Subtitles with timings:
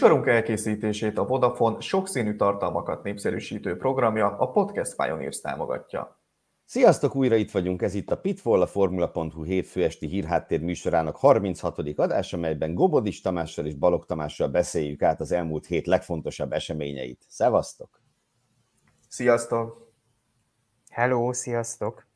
[0.00, 6.20] Műsorunk elkészítését a Vodafone sokszínű tartalmakat népszerűsítő programja a Podcast Pioneers támogatja.
[6.64, 11.78] Sziasztok, újra itt vagyunk, ez itt a Pitfall, a Formula.hu hétfő esti hírháttér műsorának 36.
[11.96, 17.24] adás, amelyben Gobodis Tamással és Balog Tamással beszéljük át az elmúlt hét legfontosabb eseményeit.
[17.28, 18.02] Szevasztok!
[19.08, 19.92] Sziasztok!
[20.90, 22.09] Hello, sziasztok!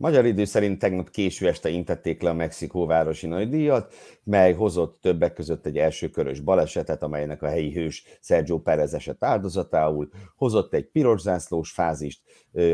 [0.00, 3.94] Magyar idő szerint tegnap késő este intették le a Mexikóvárosi nagydíjat,
[4.24, 10.08] mely hozott többek között egy elsőkörös balesetet, amelynek a helyi hős Sergio Perez esett áldozatául,
[10.36, 12.22] hozott egy piros zászlós fázist,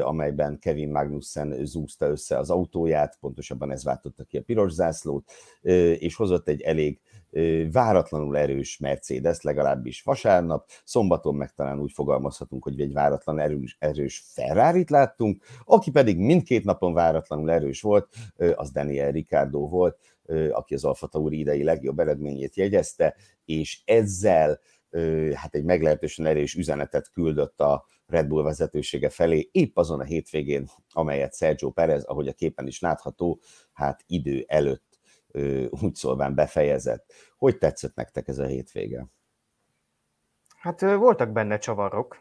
[0.00, 5.30] amelyben Kevin Magnussen zúzta össze az autóját, pontosabban ez váltotta ki a piros zászlót,
[5.98, 7.00] és hozott egy elég
[7.72, 14.24] váratlanul erős Mercedes, legalábbis vasárnap, szombaton meg talán úgy fogalmazhatunk, hogy egy váratlan erős, erős
[14.26, 18.08] ferrari láttunk, aki pedig mindkét napon váratlanul erős volt,
[18.54, 19.98] az Daniel Ricardo volt,
[20.50, 24.60] aki az Alfa Tauri idei legjobb eredményét jegyezte, és ezzel
[25.34, 30.68] hát egy meglehetősen erős üzenetet küldött a Red Bull vezetősége felé, épp azon a hétvégén,
[30.90, 33.40] amelyet Sergio Perez, ahogy a képen is látható,
[33.72, 34.93] hát idő előtt
[35.70, 37.12] úgy szólván befejezett.
[37.36, 39.06] Hogy tetszett nektek ez a hétvége?
[40.56, 42.18] Hát voltak benne csavarok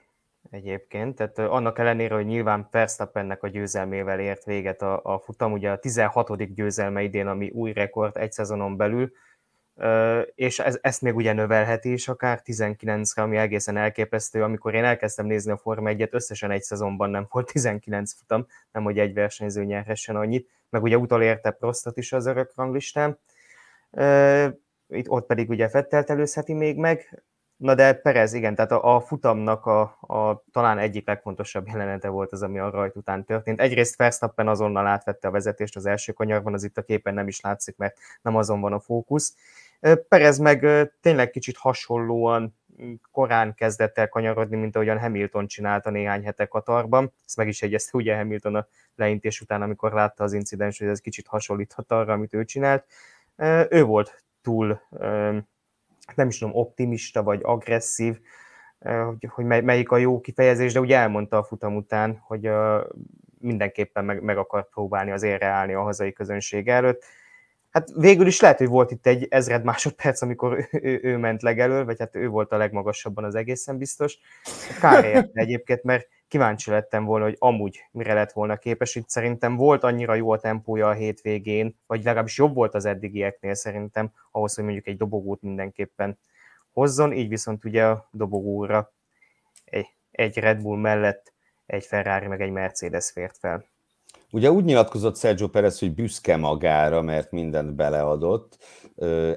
[0.50, 5.72] egyébként, tehát annak ellenére, hogy nyilván Verstappennek a győzelmével ért véget a, a futam, ugye
[5.72, 6.54] a 16.
[6.54, 9.12] győzelme idén, ami új rekord egy szezonon belül,
[10.36, 14.44] és ez, ezt még ugye növelheti is akár 19-re, ami egészen elképesztő.
[14.44, 18.84] Amikor én elkezdtem nézni a Forma 1-et, összesen egy szezonban nem volt 19 futam, nem
[18.84, 23.20] hogy egy versenyző nyerhessen annyit, meg ugye utolérte Prostot is az örök ranglistán,
[24.88, 27.24] itt ott pedig ugye Fettelt előzheti még meg,
[27.64, 32.32] Na de Perez, igen, tehát a, a futamnak a, a talán egyik legfontosabb jelenete volt
[32.32, 33.60] az, ami a rajt után történt.
[33.60, 37.42] Egyrészt Verstappen azonnal átvette a vezetést az első kanyarban, az itt a képen nem is
[37.42, 39.36] látszik, mert nem azon van a fókusz.
[40.08, 42.56] Perez meg tényleg kicsit hasonlóan
[43.12, 47.14] korán kezdett el kanyarodni, mint ahogyan Hamilton csinálta néhány hete Katarban.
[47.26, 51.00] Ezt meg is egyezte ugye Hamilton a leintés után, amikor látta az incidens, hogy ez
[51.00, 52.86] kicsit hasonlíthat arra, amit ő csinált.
[53.70, 54.82] Ő volt túl,
[56.16, 58.20] nem is tudom, optimista vagy agresszív,
[58.80, 62.50] hogy, hogy melyik a jó kifejezés, de ugye elmondta a futam után, hogy
[63.40, 67.04] mindenképpen meg, meg akart próbálni az érre állni a hazai közönség előtt
[67.74, 71.42] hát végül is lehet, hogy volt itt egy ezred másodperc, amikor ő, ő, ő ment
[71.42, 74.18] legelől, vagy hát ő volt a legmagasabban az egészen biztos.
[74.80, 78.96] Kár érte egyébként, mert kíváncsi lettem volna, hogy amúgy mire lett volna képes.
[78.96, 83.54] Itt szerintem volt annyira jó a tempója a hétvégén, vagy legalábbis jobb volt az eddigieknél
[83.54, 86.20] szerintem, ahhoz, hogy mondjuk egy dobogót mindenképpen
[86.72, 88.94] hozzon, így viszont ugye a dobogóra
[89.66, 91.34] egy, egy Red Bull mellett
[91.66, 93.66] egy Ferrari meg egy Mercedes fért fel.
[94.34, 98.58] Ugye úgy nyilatkozott Sergio Perez, hogy büszke magára, mert mindent beleadott.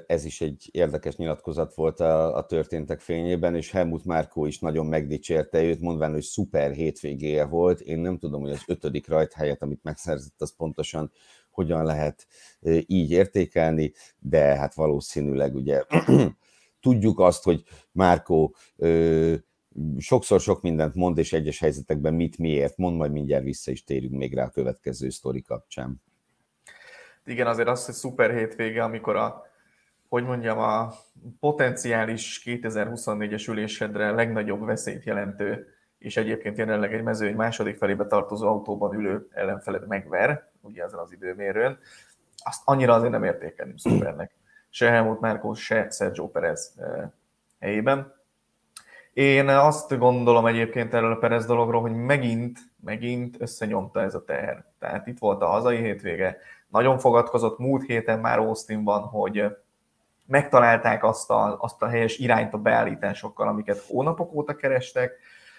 [0.07, 4.85] Ez is egy érdekes nyilatkozat volt a, a történtek fényében, és Helmut Márkó is nagyon
[4.85, 7.79] megdicsérte őt, mondván, hogy szuper hétvégéje volt.
[7.79, 11.11] Én nem tudom, hogy az ötödik rajthelyet, amit megszerzett, az pontosan
[11.49, 12.27] hogyan lehet
[12.85, 15.83] így értékelni, de hát valószínűleg ugye
[16.81, 18.55] tudjuk azt, hogy Márkó
[19.97, 24.13] sokszor sok mindent mond, és egyes helyzetekben mit, miért mond, majd mindjárt vissza is térünk
[24.13, 26.01] még rá a következő sztori kapcsán.
[27.25, 29.45] Igen, azért az, hogy szuper hétvége, amikor a,
[30.09, 30.93] hogy mondjam, a
[31.39, 35.67] potenciális 2024-es ülésedre legnagyobb veszélyt jelentő,
[35.97, 41.11] és egyébként jelenleg egy mezőny második felébe tartozó autóban ülő ellenfeled megver, ugye ezen az
[41.11, 41.79] időmérőn,
[42.43, 44.31] azt annyira azért nem értékelném szupernek.
[44.69, 47.09] Se Helmut Márkó, se Sergio Perez eh,
[47.59, 48.16] helyében.
[49.17, 54.65] Én azt gondolom egyébként erről a Perez dologról, hogy megint, megint összenyomta ez a teher.
[54.79, 59.43] Tehát itt volt a hazai hétvége, nagyon fogadkozott múlt héten már Austinban, hogy
[60.25, 65.11] megtalálták azt a, azt a helyes irányt a beállításokkal, amiket hónapok óta kerestek.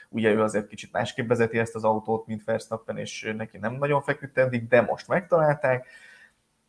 [0.08, 4.02] Ugye ő azért kicsit másképp vezeti ezt az autót, mint Verstappen, és neki nem nagyon
[4.02, 5.86] feküdt eddig, de most megtalálták.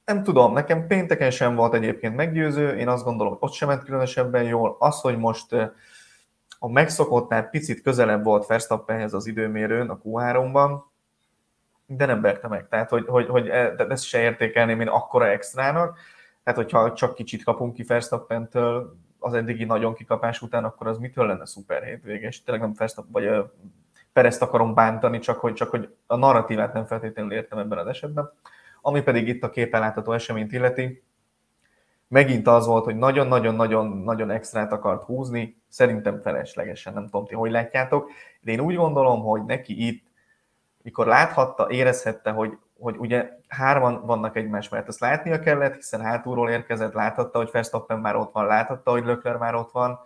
[0.06, 3.84] Nem tudom, nekem pénteken sem volt egyébként meggyőző, én azt gondolom, hogy ott sem ment
[3.84, 4.76] különösebben jól.
[4.80, 5.56] Az, hogy most
[6.60, 10.82] a megszokottnál picit közelebb volt Verstappenhez az időmérőn a Q3-ban,
[11.86, 12.68] de nem verte meg.
[12.68, 15.98] Tehát, hogy, hogy, hogy e, ezt se értékelném én akkora extrának.
[16.44, 21.28] Tehát, hogyha csak kicsit kapunk ki Verstappentől az eddigi nagyon kikapás után, akkor az mitől
[21.28, 22.28] lenne szuper hétvége?
[22.28, 23.54] És tényleg nem Verstappen, vagy a
[24.14, 28.32] Perezt akarom bántani, csak hogy, csak hogy a narratívát nem feltétlenül értem ebben az esetben.
[28.82, 31.04] Ami pedig itt a képen látható eseményt illeti,
[32.10, 38.12] megint az volt, hogy nagyon-nagyon-nagyon-nagyon extrát akart húzni, szerintem feleslegesen, nem tudom ti, hogy látjátok,
[38.42, 40.08] de én úgy gondolom, hogy neki itt,
[40.82, 46.50] mikor láthatta, érezhette, hogy, hogy ugye hárman vannak egymás mert azt látnia kellett, hiszen hátulról
[46.50, 50.00] érkezett, láthatta, hogy Verstappen már ott van, láthatta, hogy Lökler már ott van,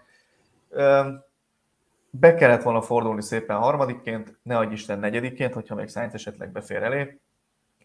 [2.09, 6.83] Be kellett volna fordulni szépen harmadikként, ne adj Isten negyedikként, hogyha még Sainz esetleg befér
[6.83, 7.19] elé,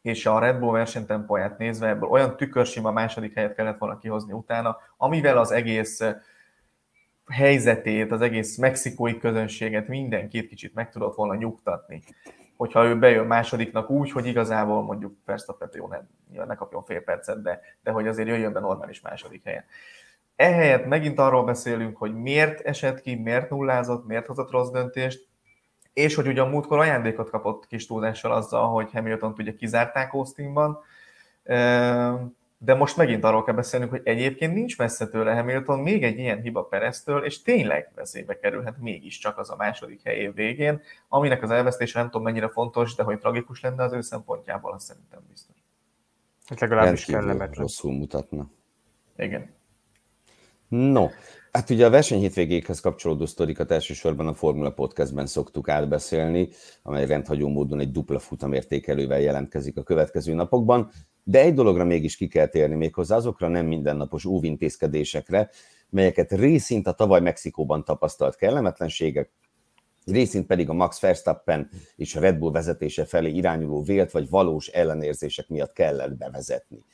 [0.09, 4.77] és a Red Bull versenytempóját nézve ebből olyan tükörsima második helyet kellett volna kihozni utána,
[4.97, 6.03] amivel az egész
[7.27, 12.03] helyzetét, az egész mexikói közönséget, mindenkit kicsit meg tudott volna nyugtatni.
[12.57, 17.43] Hogyha ő bejön másodiknak úgy, hogy igazából mondjuk Verstappen jó, ne, ne kapjon fél percet,
[17.43, 19.65] de, de hogy azért jöjjön be normális második helyen.
[20.37, 25.28] Ehelyett megint arról beszélünk, hogy miért esett ki, miért nullázott, miért hozott rossz döntést,
[25.99, 30.79] és hogy ugyan múltkor ajándékot kapott kis túlzással azzal, hogy Hamilton ugye kizárták Austinban,
[32.59, 36.41] de most megint arról kell beszélnünk, hogy egyébként nincs messze tőle Hamilton még egy ilyen
[36.41, 41.99] hiba Pereztől, és tényleg veszélybe kerülhet mégiscsak az a második hely végén, aminek az elvesztése
[41.99, 45.57] nem tudom mennyire fontos, de hogy tragikus lenne az ő szempontjából, azt szerintem biztos.
[46.47, 47.51] Hát legalábbis kellemetlen.
[47.51, 48.51] Rosszul mutatna.
[49.17, 49.57] Igen.
[50.69, 51.07] No,
[51.53, 56.49] hát ugye a verseny hétvégékhez kapcsolódó sztorikat elsősorban a Formula Podcastben szoktuk átbeszélni,
[56.83, 60.91] amely rendhagyó módon egy dupla futamértékelővel jelentkezik a következő napokban,
[61.25, 65.51] de egy dologra mégis ki kell térni méghozzá azokra nem mindennapos óvintézkedésekre,
[65.91, 69.31] melyeket részint a tavaly Mexikóban tapasztalt kellemetlenségek,
[70.05, 74.67] részint pedig a Max Verstappen és a Red Bull vezetése felé irányuló vélt vagy valós
[74.67, 76.85] ellenérzések miatt kellett bevezetni.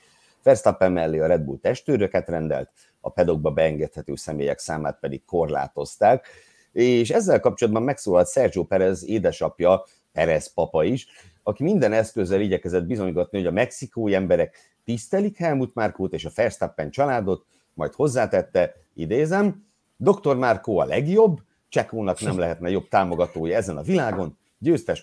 [0.43, 2.71] Verstappen mellé a Red Bull testőröket rendelt,
[3.05, 6.27] a pedokba beengedhető személyek számát pedig korlátozták,
[6.73, 11.07] és ezzel kapcsolatban megszólalt Sergio Perez édesapja, Perez papa is,
[11.43, 16.91] aki minden eszközzel igyekezett bizonygatni, hogy a mexikói emberek tisztelik Helmut Márkót és a Verstappen
[16.91, 19.67] családot, majd hozzátette, idézem,
[19.97, 20.37] Dr.
[20.37, 25.03] Márkó a legjobb, Csekónak nem lehetne jobb támogatója ezen a világon, győztes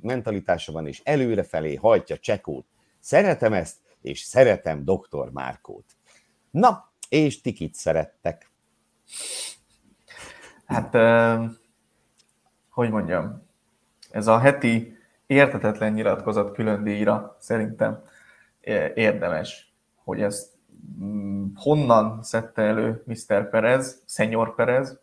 [0.00, 2.66] mentalitása van, és előrefelé hajtja Csekót.
[3.00, 5.30] Szeretem ezt, és szeretem Dr.
[5.32, 5.84] Márkót.
[6.50, 8.50] Na, és ti kit szerettek?
[10.64, 10.96] Hát,
[12.70, 13.46] hogy mondjam,
[14.10, 18.04] ez a heti értetetlen nyilatkozat külön díjra szerintem
[18.94, 20.52] érdemes, hogy ezt
[21.02, 23.48] mm, honnan szedte elő Mr.
[23.50, 25.00] Perez, Senior Perez,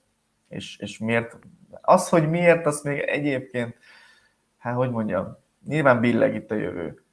[0.47, 1.37] és, és miért,
[1.81, 3.77] az, hogy miért, azt még egyébként,
[4.57, 7.03] hát hogy mondjam, nyilván billeg itt a jövő.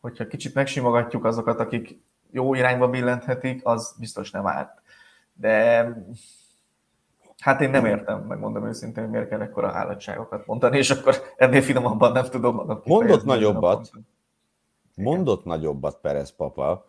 [0.00, 2.00] Hogyha kicsit megsimogatjuk azokat, akik
[2.30, 4.82] jó irányba billenthetik, az biztos nem árt.
[5.32, 5.86] De
[7.38, 11.62] hát én nem értem, megmondom őszintén, hogy miért kell ekkora állatságokat mondani, és akkor ennél
[11.62, 13.90] finomabban nem tudom magam Mondott nagyobbat,
[14.94, 16.86] mondott nagyobbat Perez papa,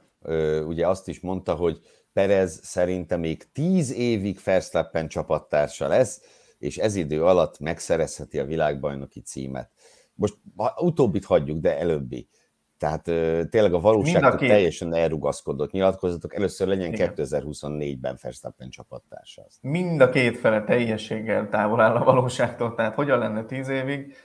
[0.66, 1.80] ugye azt is mondta, hogy
[2.14, 6.22] Perez szerintem még tíz évig Verstappen csapattársa lesz,
[6.58, 9.72] és ez idő alatt megszerezheti a világbajnoki címet.
[10.14, 10.38] Most
[10.78, 12.30] utóbbit hagyjuk, de előbbi.
[12.80, 13.04] Tehát
[13.50, 16.36] tényleg a valóság teljesen elrugaszkodott nyilatkozatok.
[16.36, 17.14] Először legyen Igen.
[17.16, 19.46] 2024-ben Verstappen csapattársa.
[19.62, 24.16] Mind a két fele teljességgel távol áll a valóságtól, tehát hogyan lenne tíz évig,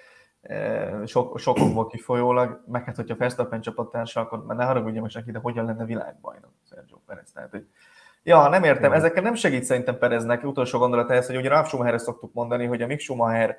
[1.05, 5.39] sok, sokokból kifolyólag, meg hát, hogyha Verstappen csapattársa, akkor már ne haragudjam most neki, de
[5.39, 7.31] hogyan lenne világbajnok Sergio Perez.
[7.33, 7.67] Tehát, hogy
[8.27, 8.93] Ja, nem értem, Igen.
[8.93, 10.45] ezekkel nem segít szerintem Pereznek.
[10.45, 13.57] Utolsó gondolat ez, hogy ugye Ralf Schumacherre szoktuk mondani, hogy a Mick Schumacher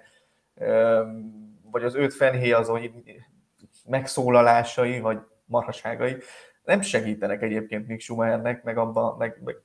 [1.71, 2.75] vagy az őt fenhéjazó
[3.85, 6.17] megszólalásai, vagy marhaságai
[6.63, 9.55] nem segítenek egyébként Mick Schumachernek, meg, abba, meg, meg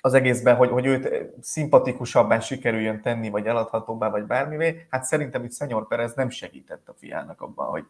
[0.00, 5.50] az egészben, hogy, hogy őt szimpatikusabbá sikerüljön tenni, vagy eladhatóbbá, vagy bármivé, hát szerintem itt
[5.50, 7.84] Szenyor Perez nem segített a fiának abban, hogy,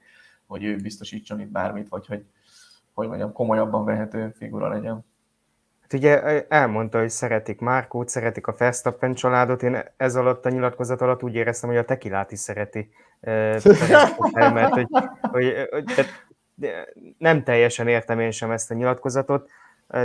[0.46, 2.24] hogy ő biztosítson itt bármit, vagy hogy,
[2.94, 5.06] hogy mondjam, komolyabban vehető figura legyen.
[5.80, 11.00] Hát ugye elmondta, hogy szeretik Márkót, szeretik a Verstappen családot, én ez alatt a nyilatkozat
[11.00, 12.90] alatt úgy éreztem, hogy a tekilát is szereti,
[14.32, 14.86] mert hogy,
[15.20, 16.06] hogy, hogy
[17.18, 19.50] nem teljesen értem én sem ezt a nyilatkozatot,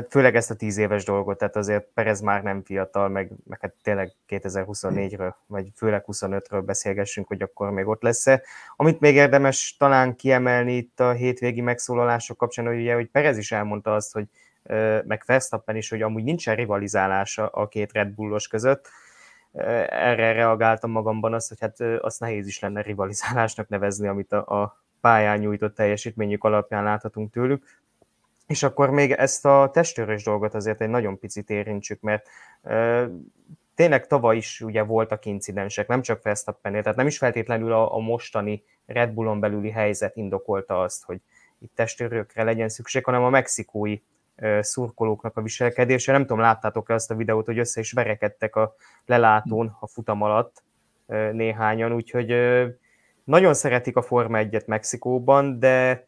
[0.09, 3.73] főleg ezt a tíz éves dolgot, tehát azért Perez már nem fiatal, meg, meg hát
[3.83, 8.43] tényleg 2024-ről, vagy főleg 25-ről beszélgessünk, hogy akkor még ott lesz-e.
[8.75, 13.51] Amit még érdemes talán kiemelni itt a hétvégi megszólalások kapcsán, hogy ugye, hogy Perez is
[13.51, 14.25] elmondta azt, hogy
[15.05, 18.89] meg Verstappen is, hogy amúgy nincsen rivalizálása a két Red Bullos között.
[19.53, 24.83] Erre reagáltam magamban azt, hogy hát azt nehéz is lenne rivalizálásnak nevezni, amit a, a
[25.01, 27.81] pályán nyújtott teljesítményük alapján láthatunk tőlük.
[28.47, 32.27] És akkor még ezt a testőrös dolgot azért egy nagyon picit érintsük, mert
[32.61, 33.09] e,
[33.75, 37.99] tényleg tavaly is ugye voltak incidensek, nem csak Verstappennél, tehát nem is feltétlenül a, a
[37.99, 41.21] mostani Red Bullon belüli helyzet indokolta azt, hogy
[41.59, 43.97] itt testőrökre legyen szükség, hanem a mexikói
[44.59, 46.11] szurkolóknak a viselkedése.
[46.11, 48.75] Nem tudom, láttátok-e azt a videót, hogy össze is verekedtek a
[49.05, 50.63] lelátón a futam alatt
[51.31, 52.35] néhányan, úgyhogy
[53.23, 56.07] nagyon szeretik a Forma 1-et Mexikóban, de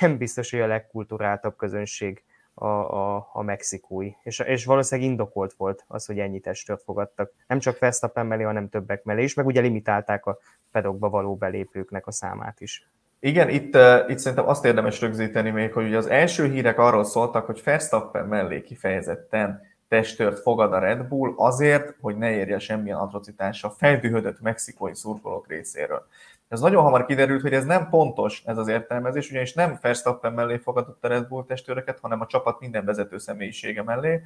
[0.00, 4.10] nem biztos, hogy a legkulturáltabb közönség a, a, a mexikói.
[4.22, 7.32] És, és valószínűleg indokolt volt az, hogy ennyi testőrt fogadtak.
[7.46, 10.38] Nem csak Verstappen mellé, hanem többek mellé is, meg ugye limitálták a
[10.70, 12.88] pedokba való belépőknek a számát is.
[13.22, 13.76] Igen, itt,
[14.08, 18.26] itt szerintem azt érdemes rögzíteni még, hogy ugye az első hírek arról szóltak, hogy Verstappen
[18.26, 24.40] mellé kifejezetten testőrt fogad a Red Bull azért, hogy ne érje semmilyen atrocitás a feldühödött
[24.40, 26.06] mexikói szurkolók részéről.
[26.48, 30.56] Ez nagyon hamar kiderült, hogy ez nem pontos ez az értelmezés, ugyanis nem Verstappen mellé
[30.56, 34.22] fogadott a Red Bull testőröket, hanem a csapat minden vezető személyisége mellé,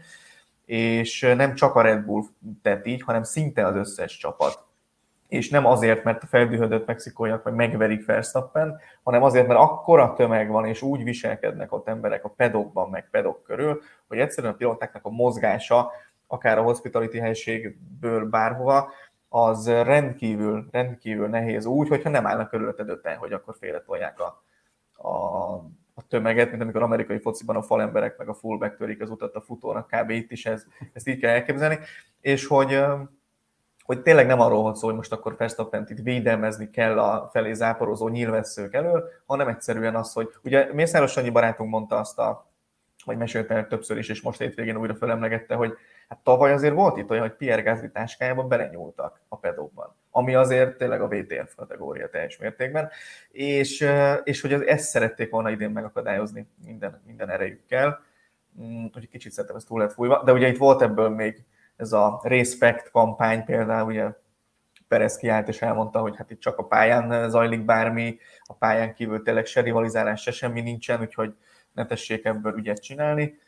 [0.64, 2.22] és nem csak a Red Bull
[2.62, 4.63] tett így, hanem szinte az összes csapat.
[5.28, 10.48] És nem azért, mert a feldühödött mexikóiak meg megverik Verstappen, hanem azért, mert akkora tömeg
[10.48, 15.04] van, és úgy viselkednek ott emberek a pedokban, meg pedok körül, hogy egyszerűen a pilotáknak
[15.04, 15.90] a mozgása,
[16.26, 18.92] akár a hospitality helységből bárhova,
[19.28, 24.42] az rendkívül, rendkívül nehéz úgy, hogyha nem állnak körülötted öten, hogy akkor félretolják a,
[25.08, 25.54] a,
[25.94, 29.40] a tömeget, mint amikor amerikai fociban a falemberek meg a fullback törik az utat a
[29.40, 30.10] futónak, kb.
[30.10, 31.78] itt is ez, ezt így kell elképzelni,
[32.20, 32.84] és hogy,
[33.84, 37.52] hogy tényleg nem arról van szó, hogy most akkor Verstappen itt védelmezni kell a felé
[37.52, 42.46] záporozó nyílvesszők elől, hanem egyszerűen az, hogy ugye Mészáros Sanyi barátunk mondta azt a,
[43.04, 45.76] vagy mesélte el többször is, és most hétvégén újra felemlegette, hogy
[46.08, 50.76] Hát tavaly azért volt itt olyan, hogy Pierre Gasly táskájába belenyúltak a pedokban, ami azért
[50.76, 52.90] tényleg a VTF kategória teljes mértékben,
[53.30, 53.88] és,
[54.24, 58.02] és hogy az, ezt szerették volna idén megakadályozni minden, minden erejükkel,
[58.60, 61.44] mm, hogy kicsit szerintem ez túl lett fújva, de ugye itt volt ebből még
[61.76, 64.08] ez a Respect kampány például, ugye
[64.88, 69.22] Perez kiállt és elmondta, hogy hát itt csak a pályán zajlik bármi, a pályán kívül
[69.22, 71.34] tényleg se rivalizálás, se semmi nincsen, úgyhogy
[71.72, 73.38] ne tessék ebből ügyet csinálni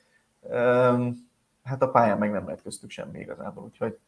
[1.66, 3.98] hát a pályán meg nem lehet köztük semmi igazából, úgyhogy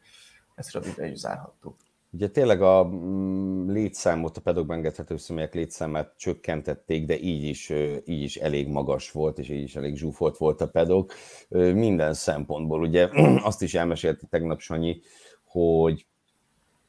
[0.55, 1.77] ezt rövid ide is zárhattuk.
[2.11, 7.69] Ugye tényleg a mm, létszámot, a pedokban engedhető személyek létszámát csökkentették, de így is,
[8.05, 11.13] így is elég magas volt, és így is elég zsúfolt volt a pedok.
[11.49, 13.09] Minden szempontból, ugye
[13.49, 15.01] azt is elmesélte tegnap Sanyi,
[15.43, 16.07] hogy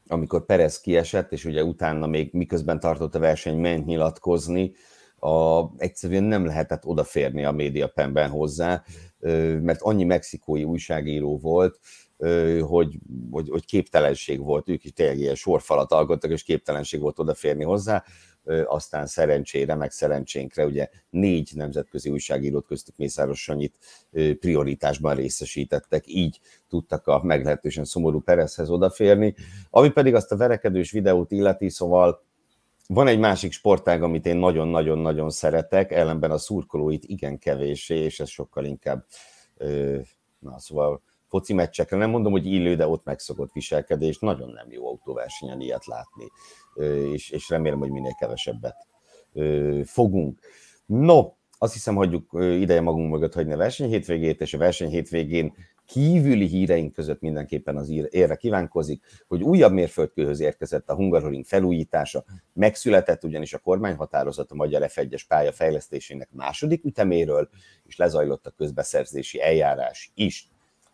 [0.07, 4.73] amikor Perez kiesett, és ugye utána még miközben tartott a verseny, ment nyilatkozni,
[5.17, 8.83] a, egyszerűen nem lehetett odaférni a médiapenben hozzá,
[9.61, 11.79] mert annyi mexikói újságíró volt,
[12.61, 12.99] hogy,
[13.31, 18.05] hogy, hogy képtelenség volt, ők is tényleg ilyen sorfalat alkottak, és képtelenség volt odaférni hozzá,
[18.65, 23.79] aztán szerencsére, meg szerencsénkre ugye négy nemzetközi újságírót köztük Mészáros Sanyit
[24.41, 29.35] prioritásban részesítettek, így tudtak a meglehetősen szomorú Perezhez odaférni.
[29.71, 32.25] Ami pedig azt a verekedős videót illeti, szóval
[32.87, 38.29] van egy másik sportág, amit én nagyon-nagyon-nagyon szeretek, ellenben a szurkolóit igen kevéssé, és ez
[38.29, 39.07] sokkal inkább,
[40.39, 44.89] na szóval foci meccsekre, nem mondom, hogy illő, de ott megszokott viselkedés, nagyon nem jó
[44.89, 46.25] autóversenyen ilyet látni,
[47.13, 48.77] és, és remélem, hogy minél kevesebbet
[49.85, 50.39] fogunk.
[50.87, 55.55] No, azt hiszem, hagyjuk ideje magunk mögött hagyni a verseny hétvégét, és a verseny hétvégén
[55.87, 63.25] kívüli híreink között mindenképpen az érre kívánkozik, hogy újabb mérföldkőhöz érkezett a Hungaroring felújítása, megszületett
[63.25, 67.49] ugyanis a kormányhatározat a Magyar F1-es pálya fejlesztésének második üteméről,
[67.85, 70.49] és lezajlott a közbeszerzési eljárás is.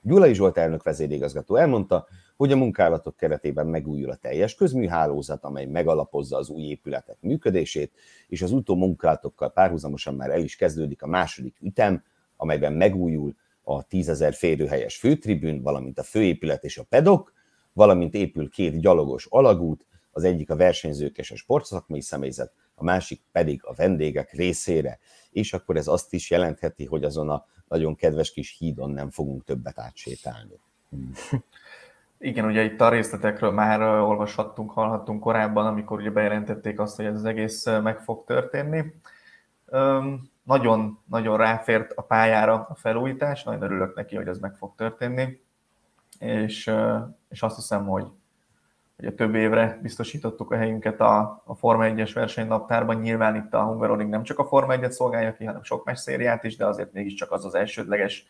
[0.07, 6.37] Gyulai Zsolt elnök vezérigazgató elmondta, hogy a munkálatok keretében megújul a teljes közműhálózat, amely megalapozza
[6.37, 7.93] az új épületek működését,
[8.29, 12.03] és az utó munkálatokkal párhuzamosan már el is kezdődik a második ütem,
[12.37, 17.33] amelyben megújul a tízezer férőhelyes főtribűn, valamint a főépület és a pedok,
[17.73, 23.23] valamint épül két gyalogos alagút, az egyik a versenyzők és a sportszakmai személyzet, a másik
[23.33, 24.99] pedig a vendégek részére.
[25.31, 29.44] És akkor ez azt is jelentheti, hogy azon a nagyon kedves kis hídon nem fogunk
[29.44, 30.58] többet átsétálni.
[32.18, 37.14] Igen, ugye itt a részletekről már olvashattunk, hallhattunk korábban, amikor ugye bejelentették azt, hogy ez
[37.14, 38.92] az egész meg fog történni
[40.46, 45.40] nagyon-nagyon ráfért a pályára a felújítás, nagyon örülök neki, hogy ez meg fog történni,
[46.18, 46.73] és,
[47.28, 48.06] és azt hiszem, hogy,
[48.97, 52.97] a több évre biztosítottuk a helyünket a, a Forma 1-es versenynaptárban.
[52.97, 56.45] Nyilván itt a Hungaroring nem csak a Forma 1-et szolgálja ki, hanem sok más szériát
[56.45, 58.26] is, de azért mégiscsak az az elsődleges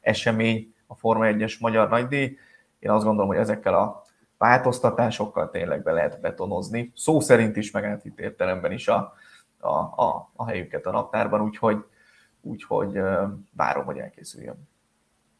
[0.00, 2.38] esemény a Forma 1-es magyar nagydíj.
[2.78, 4.02] Én azt gondolom, hogy ezekkel a
[4.38, 6.92] változtatásokkal tényleg be lehet betonozni.
[6.94, 9.14] Szó szerint is, meg átvitt értelemben is a,
[9.58, 9.68] a,
[10.02, 11.84] a, a helyüket a naptárban, úgyhogy,
[12.40, 13.00] úgyhogy
[13.56, 14.68] várom, hogy elkészüljön.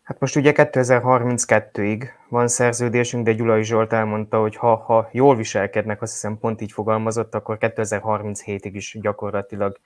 [0.05, 6.03] Hát most ugye 2032-ig van szerződésünk, de Gyulai Zsolt elmondta, hogy ha, ha jól viselkednek,
[6.03, 9.81] azt hiszem pont így fogalmazott, akkor 2037-ig is gyakorlatilag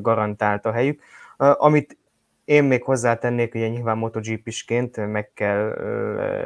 [0.00, 1.02] garantált a helyük.
[1.36, 1.96] Amit
[2.44, 5.76] én még hozzátennék, ugye nyilván MotoGP-sként meg kell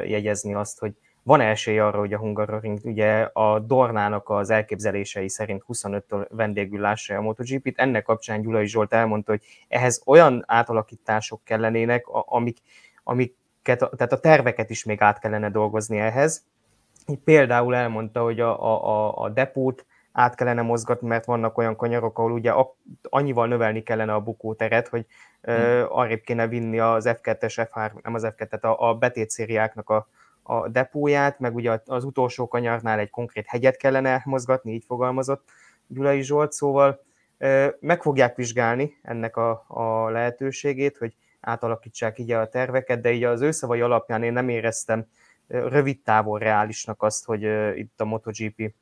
[0.05, 5.63] jegyezni azt, hogy van esély arra, hogy a Hungaroring ugye a Dornának az elképzelései szerint
[5.67, 7.79] 25-től vendégül lássa a MotoGP-t.
[7.79, 12.57] Ennek kapcsán Gyulai Zsolt elmondta, hogy ehhez olyan átalakítások kellenének, amik,
[13.03, 16.43] amiket, tehát a terveket is még át kellene dolgozni ehhez.
[17.23, 22.31] Például elmondta, hogy a, a, a depót át kellene mozgatni, mert vannak olyan kanyarok, ahol
[22.31, 22.53] ugye
[23.01, 25.05] annyival növelni kellene a bukóteret, hogy
[25.41, 25.55] hmm.
[25.55, 30.07] uh, arrébb kéne vinni az F2-es, F3, nem az F2-et, a, a betétszériáknak a,
[30.43, 35.43] a depóját, meg ugye az utolsó kanyarnál egy konkrét hegyet kellene mozgatni, így fogalmazott
[35.87, 37.03] Gyulai Zsolt, szóval
[37.79, 43.41] meg fogják vizsgálni ennek a, a lehetőségét, hogy átalakítsák így a terveket, de így az
[43.41, 45.05] őszavai alapján én nem éreztem
[45.47, 47.43] rövid távol reálisnak azt, hogy
[47.77, 48.73] itt a MotoGP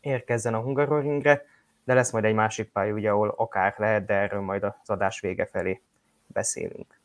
[0.00, 1.44] érkezzen a Hungaroringre,
[1.84, 5.20] de lesz majd egy másik pálya, ugye, ahol akár lehet, de erről majd az adás
[5.20, 5.80] vége felé
[6.26, 7.00] beszélünk.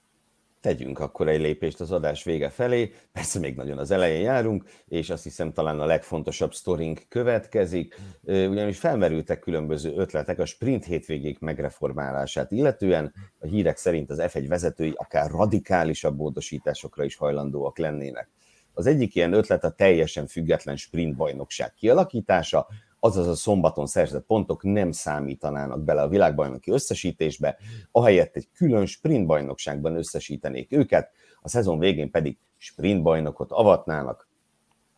[0.61, 5.09] Tegyünk akkor egy lépést az adás vége felé, persze még nagyon az elején járunk, és
[5.09, 12.51] azt hiszem talán a legfontosabb sztorink következik, ugyanis felmerültek különböző ötletek a sprint hétvégék megreformálását,
[12.51, 13.13] illetően.
[13.39, 18.29] A hírek szerint az F1 vezetői akár radikálisabb módosításokra is hajlandóak lennének.
[18.73, 22.67] Az egyik ilyen ötlet a teljesen független sprint bajnokság kialakítása,
[22.99, 27.57] azaz a szombaton szerzett pontok nem számítanának bele a világbajnoki összesítésbe,
[27.91, 31.11] ahelyett egy külön sprintbajnokságban összesítenék őket,
[31.41, 34.27] a szezon végén pedig sprintbajnokot avatnának.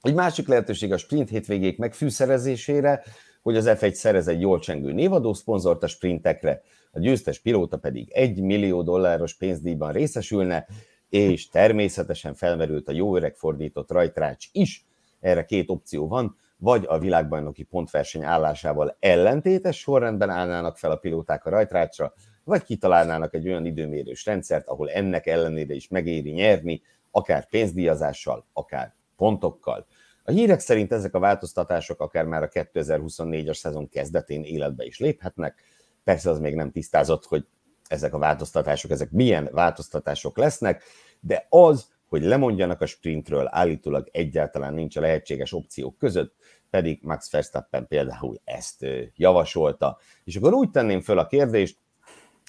[0.01, 3.03] Egy másik lehetőség a sprint hétvégék megfűszerezésére,
[3.41, 8.11] hogy az F1 szerez egy jól csengő névadó szponzort a sprintekre, a győztes pilóta pedig
[8.11, 10.67] egy millió dolláros pénzdíjban részesülne,
[11.09, 14.85] és természetesen felmerült a jó öreg fordított rajtrács is,
[15.19, 21.45] erre két opció van, vagy a világbajnoki pontverseny állásával ellentétes sorrendben állnának fel a pilóták
[21.45, 22.13] a rajtrácsra,
[22.43, 28.93] vagy kitalálnának egy olyan időmérős rendszert, ahol ennek ellenére is megéri nyerni, akár pénzdíjazással, akár
[29.15, 29.85] pontokkal.
[30.23, 35.63] A hírek szerint ezek a változtatások akár már a 2024-es szezon kezdetén életbe is léphetnek.
[36.03, 37.45] Persze az még nem tisztázott, hogy
[37.87, 40.83] ezek a változtatások, ezek milyen változtatások lesznek,
[41.19, 46.35] de az, hogy lemondjanak a sprintről, állítólag egyáltalán nincs a lehetséges opciók között,
[46.69, 49.97] pedig Max Verstappen például ezt javasolta.
[50.23, 51.77] És akkor úgy tenném föl a kérdést,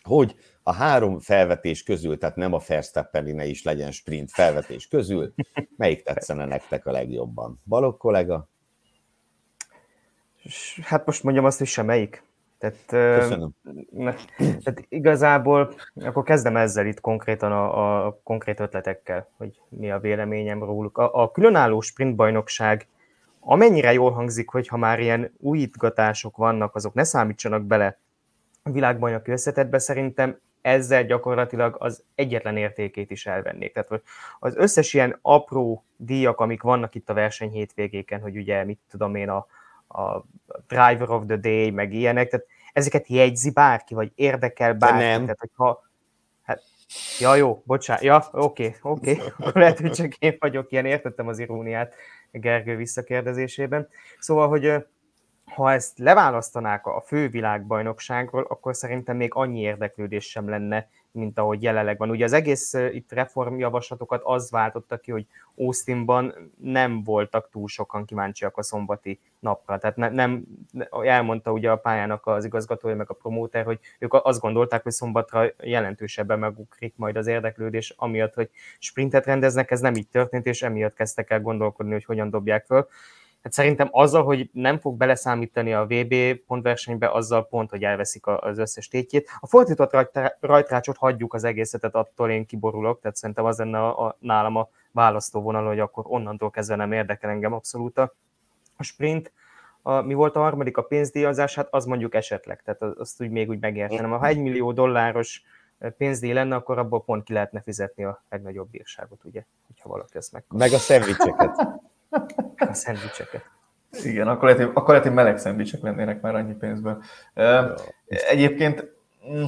[0.02, 5.34] hogy a három felvetés közül, tehát nem a verstappen ne is legyen sprint felvetés közül,
[5.76, 7.60] melyik tetszene nektek a legjobban?
[7.64, 8.48] Balog kollega?
[10.82, 12.29] Hát most mondjam azt is, melyik.
[12.60, 13.54] Tehát, Köszönöm.
[14.38, 20.64] tehát igazából akkor kezdem ezzel itt konkrétan a, a konkrét ötletekkel, hogy mi a véleményem
[20.64, 20.98] róluk.
[20.98, 22.86] A, a különálló sprintbajnokság
[23.40, 27.98] amennyire jól hangzik, hogy ha már ilyen újítgatások vannak, azok ne számítsanak bele
[28.62, 33.72] a világbajnoki összetetbe, szerintem ezzel gyakorlatilag az egyetlen értékét is elvennék.
[33.72, 34.02] Tehát
[34.38, 39.14] az összes ilyen apró díjak, amik vannak itt a verseny hétvégéken, hogy ugye mit tudom
[39.14, 39.46] én, a,
[39.90, 40.24] a
[40.66, 44.98] Driver of the Day, meg ilyenek, tehát ezeket jegyzi bárki, vagy érdekel bárki.
[44.98, 45.20] De nem.
[45.20, 45.90] Tehát, hogyha,
[46.42, 46.62] hát,
[47.18, 51.38] ja, jó, bocsánat, ja, oké, oké, akkor lehet, hogy csak én vagyok ilyen, értettem az
[51.38, 51.94] iróniát
[52.30, 53.88] Gergő visszakérdezésében.
[54.18, 54.86] Szóval, hogy
[55.44, 61.62] ha ezt leválasztanák a fő világbajnokságról, akkor szerintem még annyi érdeklődés sem lenne mint ahogy
[61.62, 62.10] jelenleg van.
[62.10, 68.56] Ugye az egész itt reformjavaslatokat az váltotta ki, hogy Austinban nem voltak túl sokan kíváncsiak
[68.56, 69.78] a szombati napra.
[69.78, 70.44] Tehát ne, nem,
[71.02, 75.44] elmondta ugye a pályának az igazgatója, meg a promóter, hogy ők azt gondolták, hogy szombatra
[75.62, 80.94] jelentősebben megukrik majd az érdeklődés, amiatt, hogy sprintet rendeznek, ez nem így történt, és emiatt
[80.94, 82.88] kezdtek el gondolkodni, hogy hogyan dobják föl.
[83.42, 86.14] Hát szerintem azzal, hogy nem fog beleszámítani a VB
[86.46, 89.30] pontversenybe, azzal pont, hogy elveszik az összes tétjét.
[89.40, 89.96] A fordított
[90.40, 94.56] rajtrácsot hagyjuk az egészet, tehát attól én kiborulok, tehát szerintem az lenne a, a, nálam
[94.56, 98.14] a választóvonal, hogy akkor onnantól kezdve nem érdekel engem abszolút a,
[98.76, 99.32] a sprint.
[99.82, 103.48] A, mi volt a harmadik, a pénzdíjazás, hát az mondjuk esetleg, tehát azt úgy még
[103.48, 104.10] úgy megértenem.
[104.10, 105.42] Ha egy millió dolláros
[105.96, 110.32] pénzdíj lenne, akkor abból pont ki lehetne fizetni a legnagyobb bírságot, ugye, hogyha valaki ezt
[110.32, 110.44] meg.
[110.48, 111.56] Meg a szendvicseket.
[112.56, 113.42] A szendvicseket.
[113.90, 117.02] Igen, akkor lehet, hogy, akkor lehet, hogy meleg szendvicsek lennének már annyi pénzből.
[118.06, 118.84] Egyébként
[119.30, 119.44] mm,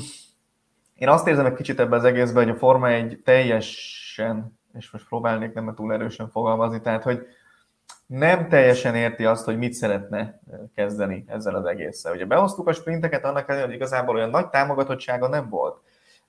[0.94, 5.08] én azt érzem egy kicsit ebben az egészben, hogy a Forma egy teljesen, és most
[5.08, 7.26] próbálnék nem túl erősen fogalmazni, tehát hogy
[8.06, 10.40] nem teljesen érti azt, hogy mit szeretne
[10.74, 12.12] kezdeni ezzel az egésszel.
[12.12, 15.80] Ugye behoztuk a sprinteket, annak ellenére, hogy igazából olyan nagy támogatottsága nem volt.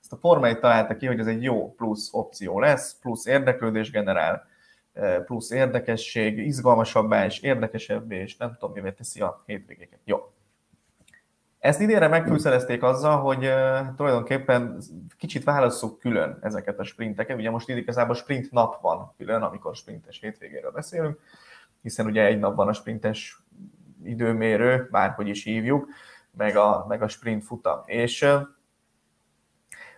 [0.01, 4.47] Ezt a Forma találta ki, hogy ez egy jó plusz opció lesz, plusz érdeklődés generál
[5.25, 9.99] plusz érdekesség, izgalmasabbá és érdekesebbé, és nem tudom, mivel teszi a hétvégéket.
[10.03, 10.31] Jó.
[11.59, 13.49] Ezt idénre megfűszerezték azzal, hogy
[13.95, 14.77] tulajdonképpen
[15.17, 17.37] kicsit válasszuk külön ezeket a sprinteket.
[17.37, 21.19] Ugye most igazából sprint nap van külön, amikor sprintes hétvégéről beszélünk,
[21.81, 23.43] hiszen ugye egy nap van a sprintes
[24.03, 25.87] időmérő, bárhogy is hívjuk,
[26.37, 27.81] meg a, meg a sprint futam.
[27.85, 28.27] És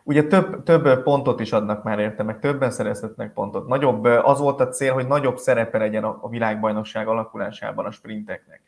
[0.05, 3.67] ugye több, több pontot is adnak már érte, meg többen szerezhetnek pontot.
[3.67, 8.61] Nagyobb, az volt a cél, hogy nagyobb szerepe legyen a, a világbajnokság alakulásában a sprinteknek.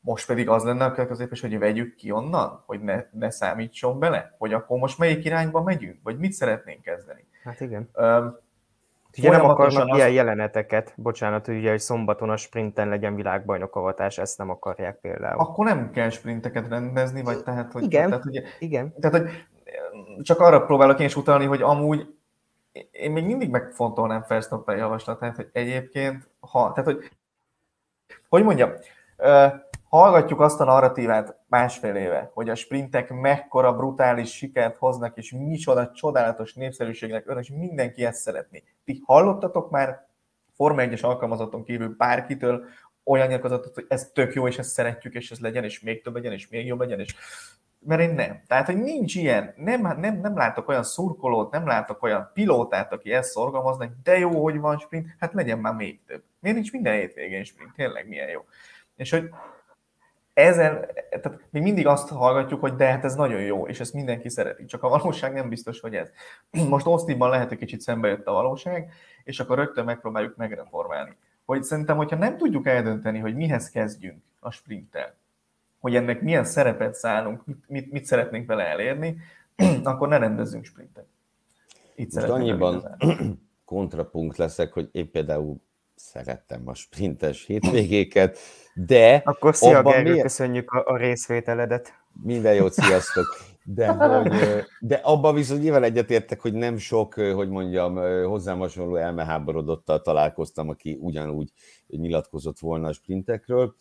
[0.00, 4.34] Most pedig az lenne a középes, hogy vegyük ki onnan, hogy ne, ne számítson bele,
[4.38, 7.26] hogy akkor most melyik irányba megyünk, vagy mit szeretnénk kezdeni.
[7.42, 7.90] Hát igen.
[7.94, 8.40] Um,
[9.18, 9.96] Ugye nem akarnak az...
[9.96, 15.40] ilyen jeleneteket, bocsánat, ugye, hogy szombaton a sprinten legyen világbajnokavatás, ezt nem akarják például.
[15.40, 17.82] Akkor nem kell sprinteket rendezni, vagy tehát, hogy...
[17.82, 18.94] Igen, tehát, ugye, igen.
[19.00, 19.30] Tehát, hogy
[20.22, 22.14] csak arra próbálok én is utalni, hogy amúgy
[22.90, 27.10] én még mindig megfontolnám Verstappen javaslatát, hogy egyébként, ha, tehát hogy,
[28.28, 28.72] hogy mondjam,
[29.88, 35.90] hallgatjuk azt a narratívát másfél éve, hogy a sprintek mekkora brutális sikert hoznak, és micsoda
[35.90, 38.62] csodálatos népszerűségnek önök, és mindenki ezt szeretné.
[38.84, 40.06] Ti hallottatok már
[40.54, 42.64] Forma 1-es alkalmazaton kívül bárkitől
[43.04, 46.14] olyan nyilatkozatot, hogy ez tök jó, és ezt szeretjük, és ez legyen, és még több
[46.14, 47.14] legyen, és még jobb legyen, és
[47.84, 48.42] mert én nem.
[48.46, 53.12] Tehát, hogy nincs ilyen, nem, nem, nem látok olyan szurkolót, nem látok olyan pilótát, aki
[53.12, 56.22] ezt szorgalmazna, hogy de jó, hogy van sprint, hát legyen már még több.
[56.40, 57.74] Miért nincs minden hétvégén sprint?
[57.74, 58.44] Tényleg milyen jó.
[58.96, 59.30] És hogy
[60.34, 64.28] ezen, tehát mi mindig azt hallgatjuk, hogy de hát ez nagyon jó, és ezt mindenki
[64.28, 66.10] szereti, csak a valóság nem biztos, hogy ez.
[66.68, 68.92] Most Austinban lehet, hogy kicsit szembe jött a valóság,
[69.24, 71.16] és akkor rögtön megpróbáljuk megreformálni.
[71.44, 75.14] Hogy szerintem, hogyha nem tudjuk eldönteni, hogy mihez kezdjünk a sprinttel,
[75.82, 79.16] hogy ennek milyen szerepet szállunk, mit, mit, mit szeretnénk vele elérni,
[79.82, 81.06] akkor ne rendezzünk sprintet.
[81.94, 82.96] Itt Most annyiban
[83.64, 85.56] kontrapunkt leszek, hogy én például
[85.94, 88.38] szerettem a sprintes hétvégéket,
[88.74, 89.22] de...
[89.24, 90.22] Akkor szia Gergő, miért...
[90.22, 91.92] köszönjük a, a részvételedet.
[92.22, 93.26] Minden jót, sziasztok!
[93.64, 94.32] De, hogy,
[94.80, 100.98] de abban viszont nyilván egyetértek, hogy nem sok, hogy mondjam, hozzám hasonló elmeháborodottal találkoztam, aki
[101.00, 101.52] ugyanúgy
[101.86, 103.74] nyilatkozott volna a sprintekről.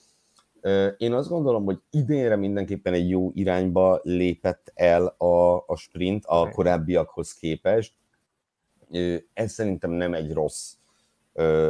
[0.97, 6.49] Én azt gondolom, hogy idénre mindenképpen egy jó irányba lépett el a, a sprint a
[6.49, 7.93] korábbiakhoz képest.
[9.33, 10.73] Ez szerintem nem egy rossz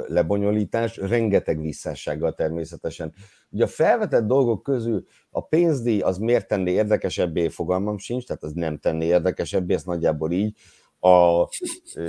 [0.07, 3.13] lebonyolítás, rengeteg visszássággal természetesen.
[3.49, 8.53] Ugye a felvetett dolgok közül a pénzdíj az miért tenné érdekesebbé, fogalmam sincs, tehát az
[8.53, 10.57] nem tenné érdekesebbé, ez nagyjából így.
[11.03, 11.47] A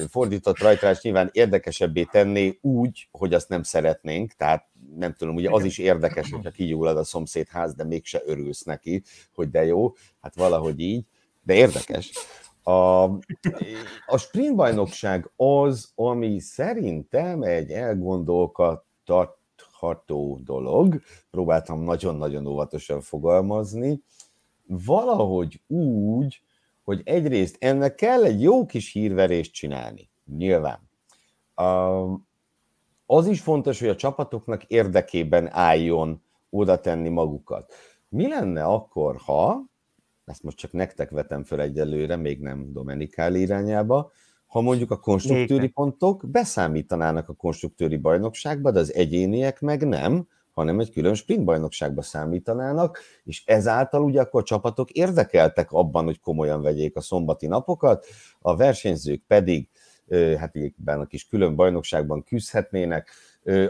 [0.08, 5.64] fordított rajtrás nyilván érdekesebbé tenné úgy, hogy azt nem szeretnénk, tehát nem tudom, ugye az
[5.64, 9.02] is érdekes, hogyha kigyullad a szomszédház, de mégse örülsz neki,
[9.34, 11.04] hogy de jó, hát valahogy így,
[11.42, 12.12] de érdekes.
[12.62, 13.02] A,
[14.06, 21.00] a sprint bajnokság az, ami szerintem egy elgondolkodható dolog,
[21.30, 24.02] próbáltam nagyon-nagyon óvatosan fogalmazni,
[24.66, 26.42] valahogy úgy,
[26.84, 30.90] hogy egyrészt ennek kell egy jó kis hírverést csinálni, nyilván.
[33.06, 37.72] Az is fontos, hogy a csapatoknak érdekében álljon oda tenni magukat.
[38.08, 39.64] Mi lenne akkor, ha
[40.24, 44.10] ezt most csak nektek vetem föl egyelőre, még nem Domenikál irányába,
[44.46, 50.28] ha mondjuk a konstruktőri pontok beszámítanának a konstruktőri bajnokságba, de az egyéniek meg nem,
[50.62, 56.20] hanem egy külön sprint bajnokságba számítanának, és ezáltal ugye akkor a csapatok érdekeltek abban, hogy
[56.20, 58.06] komolyan vegyék a szombati napokat,
[58.40, 59.68] a versenyzők pedig
[60.38, 63.10] hát ebben a kis külön bajnokságban küzdhetnének,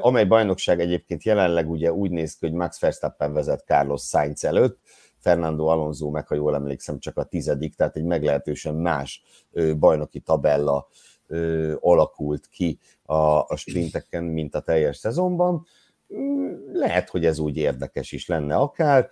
[0.00, 4.78] amely bajnokság egyébként jelenleg ugye úgy néz ki, hogy Max Verstappen vezet Carlos Sainz előtt,
[5.18, 9.22] Fernando Alonso meg, ha jól emlékszem, csak a tizedik, tehát egy meglehetősen más
[9.78, 10.88] bajnoki tabella
[11.80, 15.66] alakult ki a, a sprinteken, mint a teljes szezonban.
[16.72, 19.08] Lehet, hogy ez úgy érdekes is lenne akár,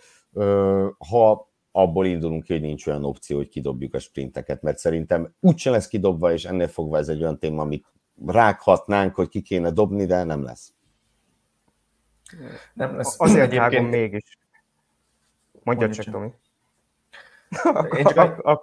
[1.11, 5.71] ha abból indulunk ki, hogy nincs olyan opció, hogy kidobjuk a sprinteket, mert szerintem úgyse
[5.71, 7.87] lesz kidobva, és ennél fogva ez egy olyan téma, amit
[8.27, 10.75] rághatnánk, hogy ki kéne dobni, de nem lesz.
[12.75, 13.21] Nem lesz.
[13.21, 14.39] Azért vágom mégis.
[15.63, 16.33] Mondja csak, Tomi.
[17.97, 18.61] Én csak,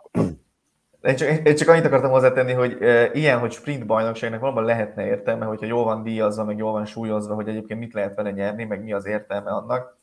[1.08, 5.06] én, csak, én csak annyit akartam hozzátenni, hogy e, ilyen, hogy sprint bajnokságnak valóban lehetne
[5.06, 8.64] értelme, hogyha jól van díjazva, meg jól van súlyozva, hogy egyébként mit lehet vele nyerni,
[8.64, 9.98] meg mi az értelme annak.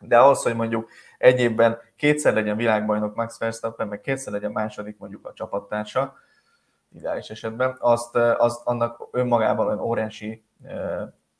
[0.00, 4.98] De ahhoz, hogy mondjuk egy évben kétszer legyen világbajnok Max Verstappen, meg kétszer legyen második
[4.98, 6.14] mondjuk a csapattársa,
[6.92, 10.44] ideális esetben, azt, az, annak önmagában olyan óriási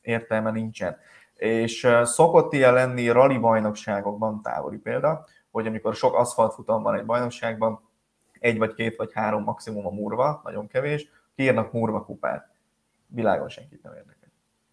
[0.03, 0.97] értelme nincsen
[1.35, 7.81] és szokott ilyen lenni rally bajnokságokban távoli példa, hogy amikor sok aszfaltfutam van egy bajnokságban,
[8.45, 12.49] egy vagy két vagy három maximum a murva, nagyon kevés, kiírnak murva kupát.
[13.07, 14.29] Világon senkit nem érdekel.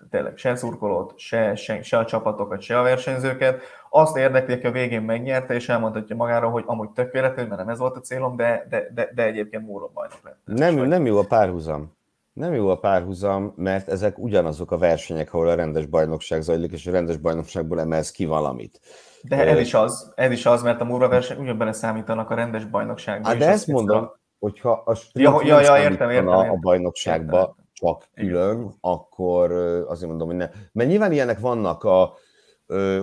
[0.10, 3.62] tényleg se szurkolót, se, se, se a csapatokat, se a versenyzőket.
[3.90, 7.70] Azt érdekli, aki a végén megnyerte, és elmondhatja magáról, hogy amúgy tök véletlen, mert nem
[7.70, 10.40] ez volt a célom, de, de, de, de egyébként múlva bajnok lett.
[10.46, 11.96] Nem, nem jó a párhuzam.
[12.34, 16.88] Nem jó a párhuzam, mert ezek ugyanazok a versenyek, ahol a rendes bajnokság zajlik, és
[16.88, 18.80] a rendes bajnokságból emelsz ki valamit.
[19.22, 22.36] De ez is az, ez is az, mert a múlva verseny ugyan bele számítanak a
[22.36, 23.28] rendes bajnokságba.
[23.28, 24.20] Hát de ezt mondom, a...
[24.40, 28.74] hogyha a ja, ja, ja, értem, értem, a, a bajnokságba értem, csak külön, Igen.
[28.82, 29.52] akkor
[29.88, 30.50] azért mondom, hogy ne.
[30.72, 32.14] Mert nyilván ilyenek vannak a,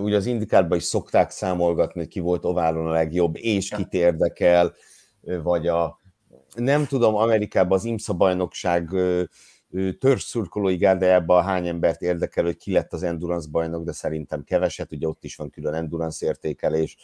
[0.00, 4.72] ugye az indikárban is szokták számolgatni, hogy ki volt oválon a legjobb, és kit érdekel,
[5.42, 5.98] vagy a,
[6.54, 8.90] nem tudom, Amerikában az IMSA bajnokság
[9.98, 15.08] törzszurkolói gárdájában hány embert érdekel, hogy ki lett az endurance bajnok, de szerintem keveset, ugye
[15.08, 16.96] ott is van külön endurance értékelés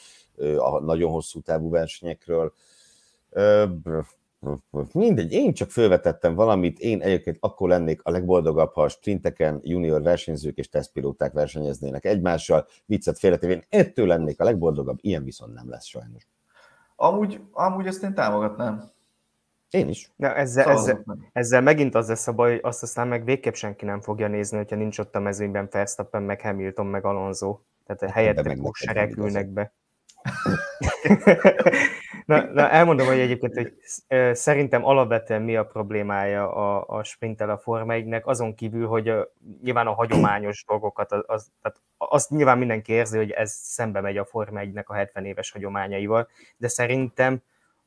[0.58, 2.52] a nagyon hosszú távú versenyekről.
[4.92, 10.02] Mindegy, én csak felvetettem valamit, én egyébként akkor lennék a legboldogabb, ha a sprinteken junior
[10.02, 15.86] versenyzők és tesztpilóták versenyeznének egymással, viccet félretévén, ettől lennék a legboldogabb, ilyen viszont nem lesz
[15.86, 16.28] sajnos.
[16.96, 18.93] Amúgy, amúgy ezt én támogatnám.
[19.70, 20.12] Én is.
[20.16, 23.84] De ezzel, ezzel, ezzel megint az lesz a baj, hogy azt aztán meg végképp senki
[23.84, 27.58] nem fogja nézni, hogyha nincs ott a mezőnyben Verstappen, meg Hamilton, meg Alonso.
[27.86, 29.72] Tehát a helyette serek ülnek be.
[32.26, 33.72] na, na, elmondom, hogy egyébként, hogy
[34.36, 39.32] szerintem alapvetően mi a problémája a, a sprintel a Forma 1 azon kívül, hogy a,
[39.62, 44.16] nyilván a hagyományos dolgokat, az, az, tehát azt nyilván mindenki érzi, hogy ez szembe megy
[44.16, 47.42] a Forma 1 a 70 éves hagyományaival, de szerintem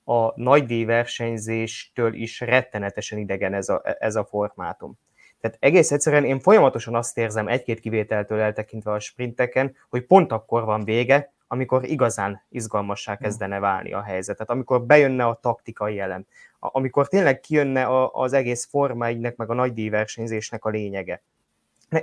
[0.10, 4.98] a nagy versenyzéstől is rettenetesen idegen ez a, ez a formátum.
[5.41, 10.65] Tehát egész egyszerűen én folyamatosan azt érzem, egy-két kivételtől eltekintve a sprinteken, hogy pont akkor
[10.65, 13.22] van vége, amikor igazán izgalmassá hmm.
[13.22, 14.36] kezdene válni a helyzet.
[14.36, 16.26] Tehát amikor bejönne a taktikai elem,
[16.60, 21.22] amikor tényleg kijönne az egész Forma 1 meg a nagy versenyzésnek a lényege.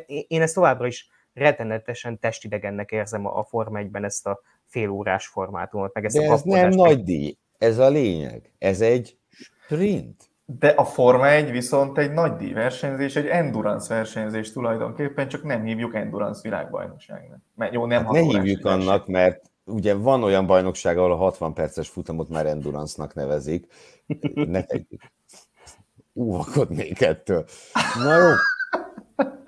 [0.07, 6.05] Én ezt továbbra is rettenetesen testidegennek érzem a Forma 1-ben ezt a félórás formátumot, meg
[6.05, 7.37] ezt De a ez nem nagy díj.
[7.59, 8.53] Ez a lényeg.
[8.59, 10.33] Ez egy sprint.
[10.47, 15.95] De a Forma 1 viszont egy nagy versenyzés, egy endurance versenyzés tulajdonképpen, csak nem hívjuk
[15.95, 17.39] endurance világbajnokságnak.
[17.55, 21.55] Mert jó, nem hát ne hívjuk annak, mert ugye van olyan bajnokság, ahol a 60
[21.55, 23.67] perces futamot már endurance-nak nevezik.
[24.35, 25.03] Ne tegyük.
[26.13, 27.45] Úvakodnék ettől.
[28.05, 28.31] Na jó,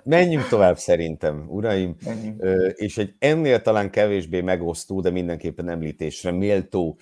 [0.03, 1.95] menjünk tovább szerintem, uraim.
[2.05, 2.43] Menjünk.
[2.75, 6.97] És egy ennél talán kevésbé megosztó, de mindenképpen említésre méltó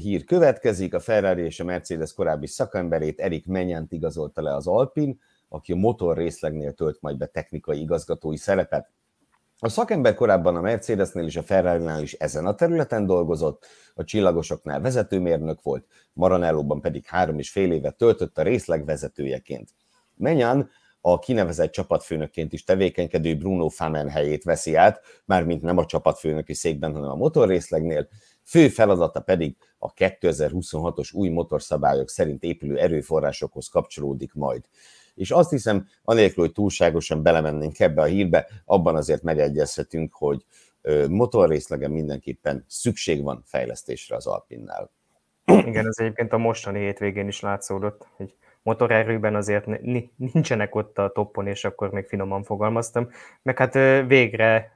[0.00, 0.94] hír következik.
[0.94, 5.76] A Ferrari és a Mercedes korábbi szakemberét, Erik Menyant igazolta le az Alpin, aki a
[5.76, 8.90] motor részlegnél tölt majd be technikai igazgatói szerepet.
[9.58, 14.80] A szakember korábban a Mercedesnél és a Ferrari-nál is ezen a területen dolgozott, a csillagosoknál
[14.80, 19.70] vezetőmérnök volt, Maranellóban pedig három és fél évet töltött a részleg vezetőjeként.
[20.14, 26.54] Menyan a kinevezett csapatfőnökként is tevékenykedő Bruno Famen helyét veszi át, mármint nem a csapatfőnöki
[26.54, 28.08] székben, hanem a motorrészlegnél,
[28.44, 34.64] Fő feladata pedig a 2026-os új motorszabályok szerint épülő erőforrásokhoz kapcsolódik majd.
[35.14, 40.44] És azt hiszem, anélkül, hogy túlságosan belemennénk ebbe a hírbe, abban azért megegyezhetünk, hogy
[41.08, 44.90] motorrészlegen mindenképpen szükség van fejlesztésre az Alpinnál.
[45.46, 49.66] Igen, ez egyébként a mostani hétvégén is látszódott, hogy motorerőben azért
[50.16, 53.10] nincsenek ott a toppon, és akkor még finoman fogalmaztam.
[53.42, 53.74] Meg hát
[54.06, 54.72] végre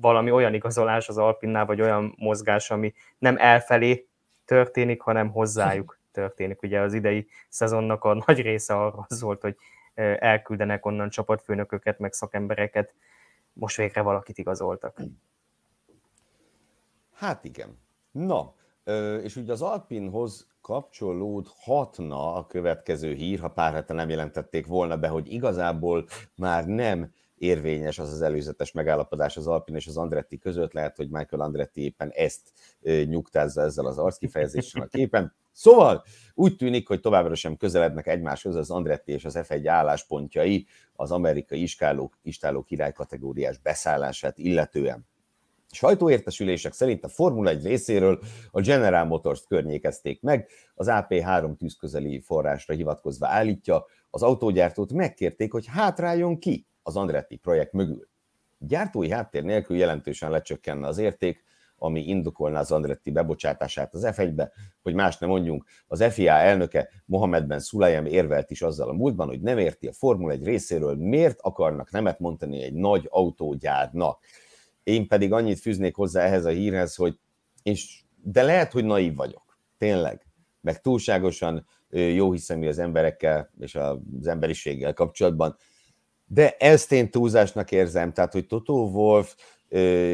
[0.00, 4.06] valami olyan igazolás az Alpinnál, vagy olyan mozgás, ami nem elfelé
[4.44, 6.62] történik, hanem hozzájuk történik.
[6.62, 9.56] Ugye az idei szezonnak a nagy része arról szólt, hogy
[10.18, 12.92] elküldenek onnan csapatfőnököket, meg szakembereket,
[13.52, 15.00] most végre valakit igazoltak.
[17.14, 17.78] Hát igen.
[18.10, 18.54] Na,
[19.22, 25.08] és ugye az Alpinhoz kapcsolódhatna a következő hír, ha pár hete nem jelentették volna be,
[25.08, 30.72] hogy igazából már nem érvényes az az előzetes megállapodás az Alpin és az Andretti között,
[30.72, 32.52] lehet, hogy Michael Andretti éppen ezt
[33.06, 35.34] nyugtázza ezzel az arckifejezéssel a képen.
[35.52, 41.10] Szóval úgy tűnik, hogy továbbra sem közelednek egymáshoz az Andretti és az F1 álláspontjai az
[41.10, 45.10] amerikai iskálók, istáló király kategóriás beszállását illetően.
[45.74, 52.74] Sajtóértesülések szerint a Formula 1 részéről a General Motors környékezték meg, az AP3 tűzközeli forrásra
[52.74, 58.08] hivatkozva állítja, az autógyártót megkérték, hogy hátráljon ki az Andretti projekt mögül.
[58.58, 61.44] Gyártói háttér nélkül jelentősen lecsökkenne az érték,
[61.76, 67.46] ami indokolná az Andretti bebocsátását az F1-be, hogy más nem mondjunk, az FIA elnöke Mohamed
[67.46, 71.40] Ben Sulayem érvelt is azzal a múltban, hogy nem érti a Formula 1 részéről, miért
[71.40, 74.24] akarnak nemet mondani egy nagy autógyárnak.
[74.82, 77.18] Én pedig annyit fűznék hozzá ehhez a hírhez, hogy
[77.62, 80.26] és, de lehet, hogy naív vagyok, tényleg,
[80.60, 85.56] meg túlságosan jó hiszemű az emberekkel és az emberiséggel kapcsolatban,
[86.26, 89.36] de ezt én túlzásnak érzem, tehát hogy Toto Wolf,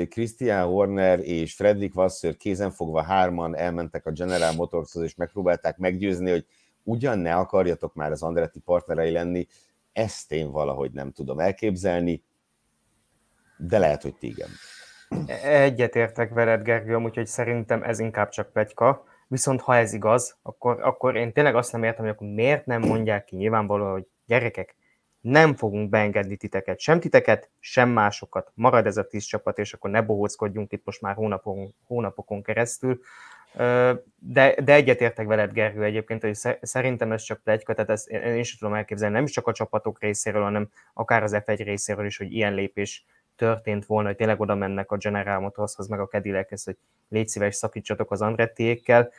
[0.08, 6.46] Christian Horner és Fredrik Wasser kézenfogva hárman elmentek a General Motorshoz, és megpróbálták meggyőzni, hogy
[6.82, 9.46] ugyan ne akarjatok már az Andretti partnerei lenni,
[9.92, 12.22] ezt én valahogy nem tudom elképzelni,
[13.58, 14.48] de lehet, hogy tégem.
[15.42, 19.04] Egyetértek veled, Gergő, úgyhogy szerintem ez inkább csak pegyka.
[19.28, 22.80] Viszont ha ez igaz, akkor, akkor én tényleg azt nem értem, hogy akkor miért nem
[22.80, 24.76] mondják ki nyilvánvalóan, hogy gyerekek,
[25.20, 28.52] nem fogunk beengedni titeket, sem titeket, sem másokat.
[28.54, 33.00] Marad ez a tíz csapat, és akkor ne bohóckodjunk itt most már hónapokon, hónapokon keresztül.
[34.18, 38.58] De, de egyetértek veled, Gergő, egyébként, hogy szerintem ez csak plegyka, tehát ezt én is
[38.58, 42.32] tudom elképzelni, nem is csak a csapatok részéről, hanem akár az F1 részéről is, hogy
[42.32, 43.04] ilyen lépés
[43.38, 46.76] történt volna, hogy tényleg oda mennek a General Motorshoz, meg a Cadillachez, hogy
[47.08, 49.10] légy szíves, szakítsatok az Andrettiékkel.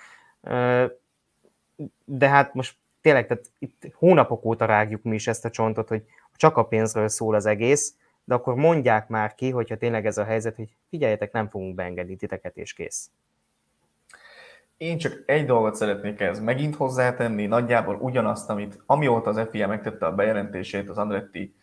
[2.05, 6.03] De hát most tényleg, tehát itt hónapok óta rágjuk mi is ezt a csontot, hogy
[6.35, 10.23] csak a pénzről szól az egész, de akkor mondják már ki, hogyha tényleg ez a
[10.23, 13.09] helyzet, hogy figyeljetek, nem fogunk beengedni titeket, és kész.
[14.77, 20.05] Én csak egy dolgot szeretnék ez megint hozzátenni, nagyjából ugyanazt, amit amióta az FIA megtette
[20.05, 21.55] a bejelentését az Andretti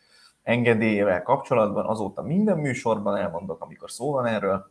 [0.47, 4.71] engedélyével kapcsolatban, azóta minden műsorban elmondok, amikor szó van erről,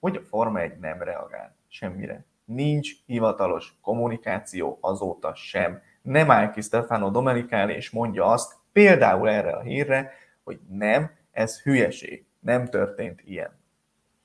[0.00, 2.24] hogy a Forma 1 nem reagál semmire.
[2.44, 5.82] Nincs hivatalos kommunikáció azóta sem.
[6.02, 10.12] Nem áll ki Stefano Domenicali és mondja azt, például erre a hírre,
[10.44, 13.58] hogy nem, ez hülyeség, nem történt ilyen.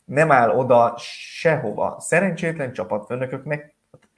[0.05, 1.99] Nem áll oda sehova.
[1.99, 3.70] Szerencsétlen csapatfőnököknek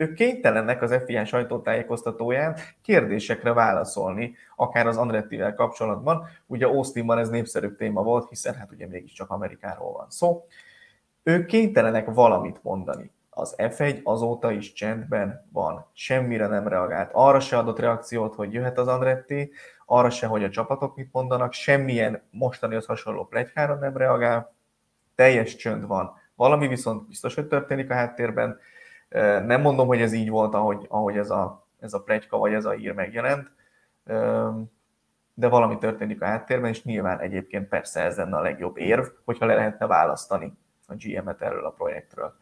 [0.03, 6.27] ők kénytelenek az FIA sajtótájékoztatóján kérdésekre válaszolni, akár az Andrettivel kapcsolatban.
[6.45, 10.45] Ugye Austinban ez népszerűbb téma volt, hiszen hát ugye mégiscsak Amerikáról van szó.
[11.23, 13.11] Ők kénytelenek valamit mondani.
[13.29, 17.09] Az F1 azóta is csendben van, semmire nem reagált.
[17.13, 19.51] Arra se adott reakciót, hogy jöhet az Andretti,
[19.85, 24.53] arra se, hogy a csapatok mit mondanak, semmilyen mostanihoz hasonló plegykára nem reagál,
[25.15, 26.11] teljes csönd van.
[26.35, 28.59] Valami viszont biztos, hogy történik a háttérben,
[29.45, 32.65] nem mondom, hogy ez így volt, ahogy, ahogy ez, a, ez a plegyka vagy ez
[32.65, 33.52] a hír megjelent,
[35.34, 39.45] de valami történik a háttérben, és nyilván egyébként persze ez lenne a legjobb érv, hogyha
[39.45, 42.34] le lehetne választani a GM-et erről a projektről.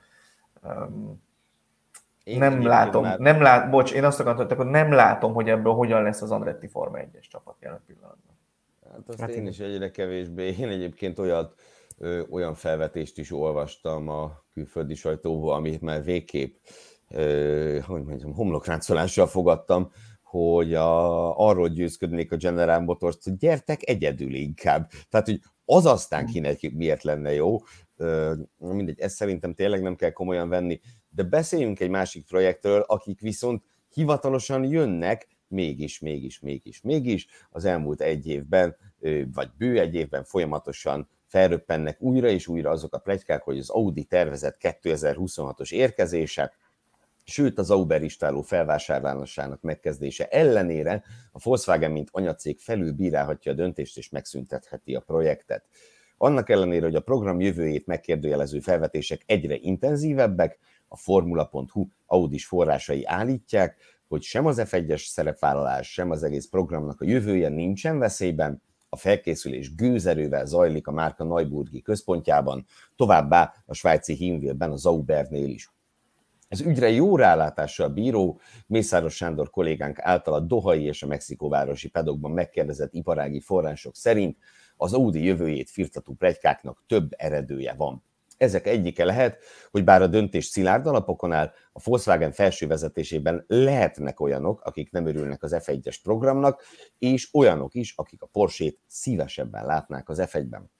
[2.24, 3.20] Én nem látom, már...
[3.20, 6.68] nem lát, bocs, én azt akartam, hogy nem látom, hogy ebből hogyan lesz az Andretti
[6.68, 8.38] Forma 1-es csapat jelen pillanatban.
[8.92, 10.56] Hát azt hát én is egyre kevésbé.
[10.60, 11.56] Én egyébként olyat,
[12.30, 16.56] olyan felvetést is olvastam a külföldi sajtóból, amit már végképp,
[17.10, 24.34] ö, hogy mondjam, homlokráncolással fogadtam, hogy a, arról győzködnék a General Motors, hogy gyertek egyedül
[24.34, 24.90] inkább.
[25.10, 27.58] Tehát, hogy az aztán kinek miért lenne jó,
[27.98, 33.20] ö, mindegy, ezt szerintem tényleg nem kell komolyan venni, de beszéljünk egy másik projektről, akik
[33.20, 38.76] viszont hivatalosan jönnek, mégis, mégis, mégis, mégis az elmúlt egy évben,
[39.34, 44.04] vagy bő egy évben folyamatosan felröppennek újra és újra azok a plegykák, hogy az Audi
[44.04, 46.54] tervezett 2026-os érkezése,
[47.24, 54.10] sőt az Auber istáló felvásárlásának megkezdése ellenére a Volkswagen mint anyacég felülbírálhatja a döntést és
[54.10, 55.66] megszüntetheti a projektet.
[56.18, 63.78] Annak ellenére, hogy a program jövőjét megkérdőjelező felvetések egyre intenzívebbek, a Formula.hu Audis forrásai állítják,
[64.08, 68.62] hogy sem az F1-es szerepvállalás, sem az egész programnak a jövője nincsen veszélyben,
[68.94, 75.72] a felkészülés gőzerővel zajlik a márka Neuburgi központjában, továbbá a svájci Hinwilben, a Zaubernél is.
[76.50, 82.32] Az ügyre jó rálátással bíró Mészáros Sándor kollégánk által a Dohai és a Mexikóvárosi pedokban
[82.32, 84.38] megkérdezett iparági források szerint
[84.78, 88.04] az Audi jövőjét firtató plegykáknak több eredője van.
[88.42, 89.38] Ezek egyike lehet,
[89.72, 95.06] hogy bár a döntés szilárd alapokon áll, a Volkswagen felső vezetésében lehetnek olyanok, akik nem
[95.06, 96.64] örülnek az F1-es programnak,
[96.98, 100.72] és olyanok is, akik a Porsét szívesebben látnák az F1-ben.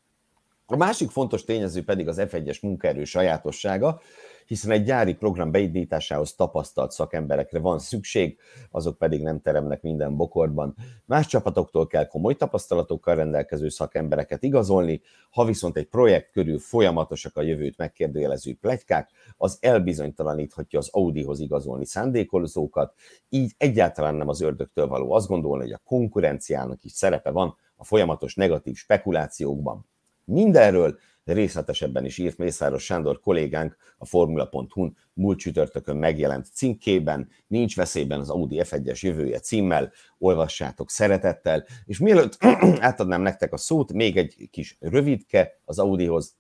[0.72, 4.02] A másik fontos tényező pedig az F1-es munkaerő sajátossága,
[4.46, 8.38] hiszen egy gyári program beindításához tapasztalt szakemberekre van szükség,
[8.70, 10.76] azok pedig nem teremnek minden bokorban.
[11.06, 17.42] Más csapatoktól kell komoly tapasztalatokkal rendelkező szakembereket igazolni, ha viszont egy projekt körül folyamatosak a
[17.42, 22.94] jövőt megkérdőjelező plegykák, az elbizonytalaníthatja az Audihoz igazolni szándékolózókat,
[23.30, 27.84] így egyáltalán nem az ördögtől való azt gondolni, hogy a konkurenciának is szerepe van a
[27.84, 29.90] folyamatos negatív spekulációkban.
[30.32, 38.20] Mindenről részletesebben is írt Mészáros Sándor kollégánk a Formula.hu-n múlt csütörtökön megjelent cikkében, nincs veszélyben
[38.20, 42.38] az Audi F1-es jövője címmel, olvassátok szeretettel, és mielőtt
[42.80, 46.36] átadnám nektek a szót, még egy kis rövidke az Audihoz,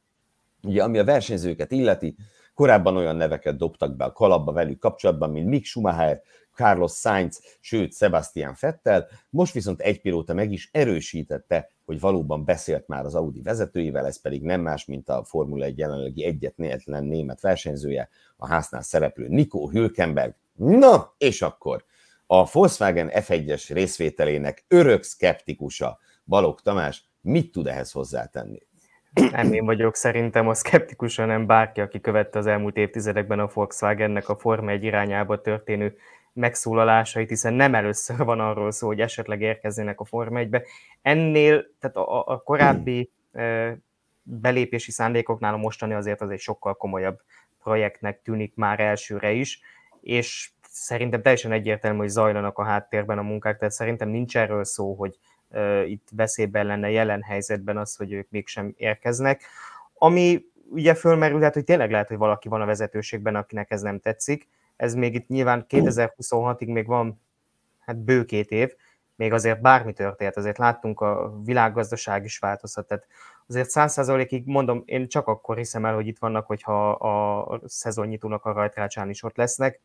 [0.63, 2.15] ugye ami a versenyzőket illeti,
[2.53, 6.21] korábban olyan neveket dobtak be a kalapba velük kapcsolatban, mint Mick Schumacher,
[6.53, 12.87] Carlos Sainz, sőt Sebastian Vettel, most viszont egy pilóta meg is erősítette, hogy valóban beszélt
[12.87, 17.41] már az Audi vezetőivel, ez pedig nem más, mint a Formula 1 jelenlegi egyetlen német
[17.41, 20.35] versenyzője, a háznál szereplő Nico Hülkenberg.
[20.53, 21.83] Na, és akkor
[22.25, 28.59] a Volkswagen F1-es részvételének örök szkeptikusa Balogh Tamás mit tud ehhez hozzátenni?
[29.31, 34.29] Nem én vagyok szerintem a szkeptikus, hanem bárki, aki követte az elmúlt évtizedekben a Volkswagennek
[34.29, 35.95] a Forma 1 irányába történő
[36.34, 40.63] megszólalásait, hiszen nem először van arról szó, hogy esetleg érkeznének a Forma 1-be.
[41.01, 43.11] Ennél, tehát a, a korábbi
[44.23, 47.19] belépési szándékoknál a mostani azért az egy sokkal komolyabb
[47.63, 49.61] projektnek tűnik már elsőre is,
[50.01, 54.93] és szerintem teljesen egyértelmű, hogy zajlanak a háttérben a munkák, tehát szerintem nincs erről szó,
[54.93, 55.17] hogy
[55.49, 59.43] uh, itt veszélyben lenne jelen helyzetben az, hogy ők mégsem érkeznek.
[59.93, 64.47] Ami ugye fölmerülhet, hogy tényleg lehet, hogy valaki van a vezetőségben, akinek ez nem tetszik.
[64.82, 67.21] Ez még itt nyilván 2026-ig még van
[67.79, 68.75] hát bő két év,
[69.15, 73.07] még azért bármi történt, azért láttunk a világgazdaság is változhat, tehát
[73.47, 78.45] azért száz százalékig mondom, én csak akkor hiszem el, hogy itt vannak, hogyha a szezonnyitónak
[78.45, 79.79] a rajtrácsán is ott lesznek,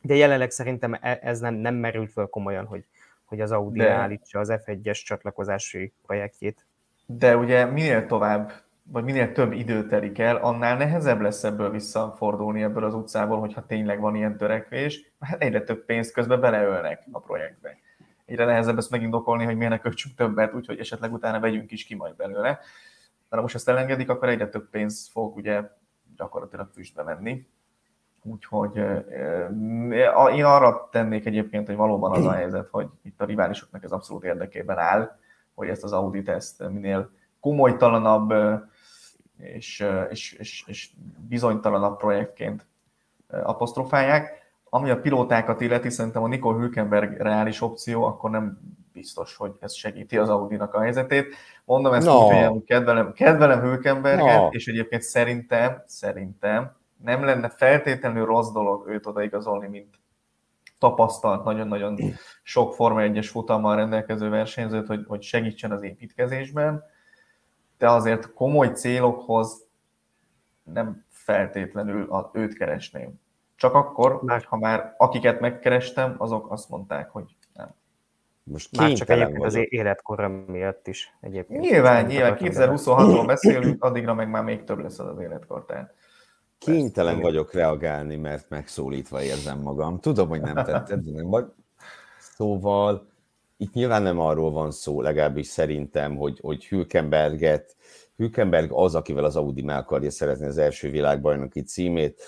[0.00, 2.86] de jelenleg szerintem e- ez nem, nem merült föl komolyan, hogy,
[3.24, 6.66] hogy az Audi de, állítsa az F1-es csatlakozási projektjét.
[7.06, 8.52] De ugye minél tovább,
[8.82, 13.66] vagy minél több idő telik el, annál nehezebb lesz ebből visszafordulni ebből az utcából, hogyha
[13.66, 17.76] tényleg van ilyen törekvés, hát egyre több pénzt közben beleölnek a projektbe.
[18.24, 21.94] Egyre nehezebb ezt megindokolni, hogy miért ne költsünk többet, úgyhogy esetleg utána vegyünk is ki
[21.94, 22.58] majd belőle.
[23.28, 25.62] De ha most ezt elengedik, akkor egyre több pénz fog ugye
[26.16, 27.46] gyakorlatilag füstbe menni
[28.24, 28.76] Úgyhogy
[30.36, 34.24] én arra tennék egyébként, hogy valóban az a helyzet, hogy itt a riválisoknak ez abszolút
[34.24, 35.18] érdekében áll,
[35.54, 37.10] hogy ezt az Audi teszt minél
[37.40, 38.34] komolytalanabb
[39.42, 40.90] és, és, és, és
[41.28, 42.66] bizonytalanabb projektként
[43.28, 44.40] apostrofálják.
[44.64, 48.58] Ami a pilótákat illeti, szerintem a Nico Hülkenberg reális opció, akkor nem
[48.92, 51.34] biztos, hogy ez segíti az Audi-nak a helyzetét.
[51.64, 52.26] Mondom ezt no.
[52.26, 54.48] úgy, hogy kedvelem, kedvelem Hülkenberget, no.
[54.50, 60.00] és egyébként szerintem, szerintem nem lenne feltétlenül rossz dolog őt odaigazolni, mint
[60.78, 61.98] tapasztalt, nagyon-nagyon
[62.42, 66.84] sok Forma 1-es futammal rendelkező versenyzőt, hogy, hogy segítsen az építkezésben,
[67.82, 69.66] de azért komoly célokhoz
[70.62, 73.20] nem feltétlenül a, őt keresném.
[73.56, 77.74] Csak akkor, ha már akiket megkerestem, azok azt mondták, hogy nem.
[78.42, 81.16] Most Már csak egyébként az életkorra miatt is.
[81.20, 85.64] Egyébként nyilván, nyilván, 2026-ról beszélünk, addigra meg már még több lesz az, az életkor.
[85.64, 85.94] Tehát
[86.58, 90.00] Kénytelen vagyok reagálni, mert megszólítva érzem magam.
[90.00, 91.46] Tudom, hogy nem tetted, de nem vagy.
[92.18, 93.11] Szóval
[93.62, 97.76] itt nyilván nem arról van szó, legalábbis szerintem, hogy, hogy Hülkenberget,
[98.16, 102.22] Hülkenberg az, akivel az Audi meg akarja szeretni az első világbajnoki címét.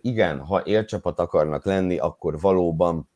[0.00, 3.08] Igen, ha élcsapat akarnak lenni, akkor valóban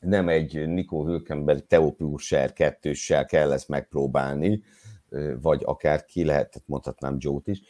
[0.00, 4.62] nem egy Nico Hülkenberg Theo Purser kettőssel kell ezt megpróbálni,
[5.40, 7.60] vagy akár ki lehet, mondhatnám Joe-t is,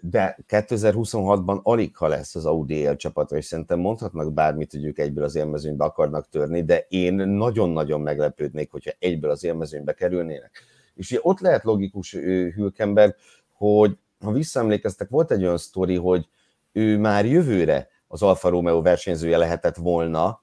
[0.00, 5.24] de 2026-ban alig ha lesz az Audi csapata, és szerintem mondhatnak bármit, hogy ők egyből
[5.24, 10.62] az élmezőnybe akarnak törni, de én nagyon-nagyon meglepődnék, hogyha egyből az élmezőnybe kerülnének.
[10.94, 12.12] És ugye ott lehet logikus
[12.54, 13.14] Hülkenberg,
[13.52, 16.28] hogy ha visszaemlékeztek, volt egy olyan sztori, hogy
[16.72, 20.42] ő már jövőre az Alfa Romeo versenyzője lehetett volna,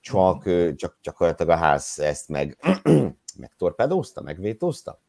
[0.00, 2.58] csak, csak, csak a ház ezt meg
[3.38, 5.00] megtorpedózta, megvétózta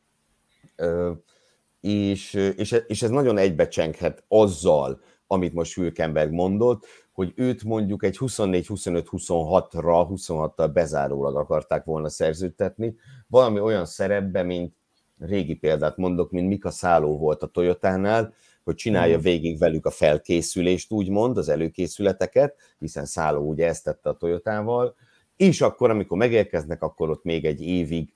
[1.82, 8.18] és, és, és ez nagyon egybecsenghet azzal, amit most Hülkenberg mondott, hogy őt mondjuk egy
[8.20, 12.96] 24-25-26-ra, 26-tal bezárólag akarták volna szerződtetni,
[13.28, 14.74] valami olyan szerepbe, mint
[15.20, 19.24] régi példát mondok, mint Mika Szálló volt a Toyotánál, hogy csinálja hmm.
[19.24, 24.96] végig velük a felkészülést, úgymond, az előkészületeket, hiszen Szálló ugye ezt tette a Toyotával,
[25.36, 28.14] és akkor, amikor megérkeznek, akkor ott még egy évig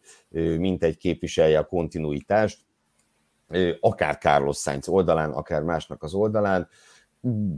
[0.57, 2.59] mint egy képviselje a kontinuitást,
[3.79, 6.67] akár Carlos Sainz oldalán, akár másnak az oldalán.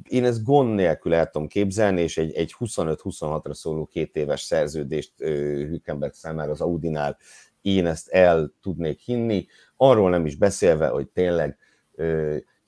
[0.03, 5.13] Én ezt gond nélkül el tudom képzelni, és egy, egy 25-26-ra szóló két éves szerződést
[5.17, 7.17] Hülkenberg számára az Audinál
[7.65, 11.57] én ezt el tudnék hinni, arról nem is beszélve, hogy tényleg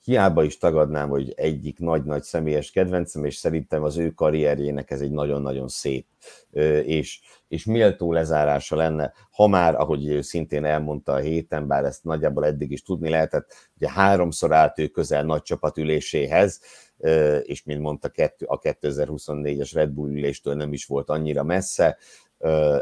[0.08, 5.10] hiába is tagadnám, hogy egyik nagy-nagy személyes kedvencem, és szerintem az ő karrierjének ez egy
[5.10, 6.06] nagyon-nagyon szép
[6.82, 12.46] és, és méltó lezárása lenne, ha már, ahogy szintén elmondta a héten, bár ezt nagyjából
[12.46, 16.60] eddig is tudni lehetett, ugye háromszor állt ő közel nagy csapatüléséhez,
[17.42, 18.10] és mint mondta,
[18.46, 21.98] a 2024-es Red Bull üléstől nem is volt annyira messze.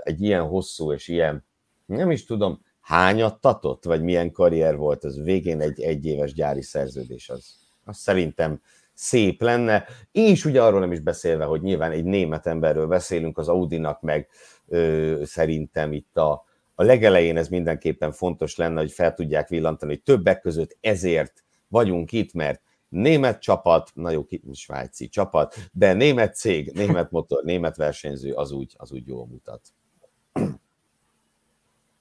[0.03, 1.45] Egy ilyen hosszú és ilyen,
[1.87, 7.29] nem is tudom, hányat tatott, vagy milyen karrier volt, az végén egy egyéves gyári szerződés,
[7.29, 8.61] az, az szerintem
[8.95, 13.49] szép lenne, és ugye arról nem is beszélve, hogy nyilván egy német emberről beszélünk, az
[13.49, 14.29] Audinak meg
[14.67, 20.03] ö, szerintem itt a, A legelején ez mindenképpen fontos lenne, hogy fel tudják villantani, hogy
[20.03, 26.73] többek között ezért vagyunk itt, mert német csapat, na jó, svájci csapat, de német cég,
[26.73, 29.61] német motor, német versenyző, az úgy, az úgy jól mutat.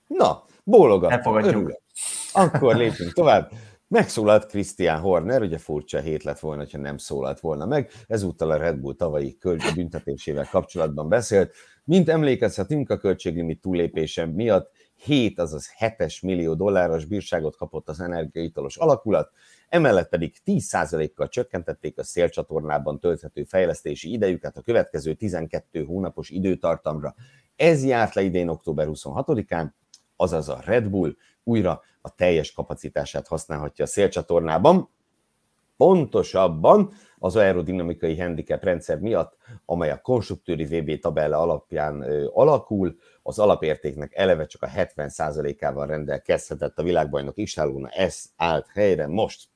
[0.07, 1.11] Na, bólogat.
[1.11, 1.81] Elfogadjuk.
[2.33, 3.51] Akkor lépjünk tovább.
[3.87, 8.57] Megszólalt Christian Horner, ugye furcsa hét lett volna, ha nem szólalt volna meg, ezúttal a
[8.57, 9.37] Red Bull tavalyi
[9.75, 11.53] büntetésével kapcsolatban beszélt.
[11.83, 18.77] Mint emlékezhetünk, a költséglimit túllépése miatt 7, azaz 7 millió dolláros bírságot kapott az energiaitalos
[18.77, 19.31] alakulat,
[19.69, 27.15] emellett pedig 10%-kal csökkentették a szélcsatornában tölthető fejlesztési idejüket a következő 12 hónapos időtartamra.
[27.55, 29.67] Ez járt le idén október 26-án,
[30.15, 34.89] azaz a Red Bull újra a teljes kapacitását használhatja a szélcsatornában,
[35.77, 43.39] pontosabban az aerodinamikai handicap rendszer miatt, amely a konstruktőri VB tabella alapján ö, alakul, az
[43.39, 49.47] alapértéknek eleve csak a 70%-ával rendelkezhetett a világbajnok Isálóna, ez állt helyre most.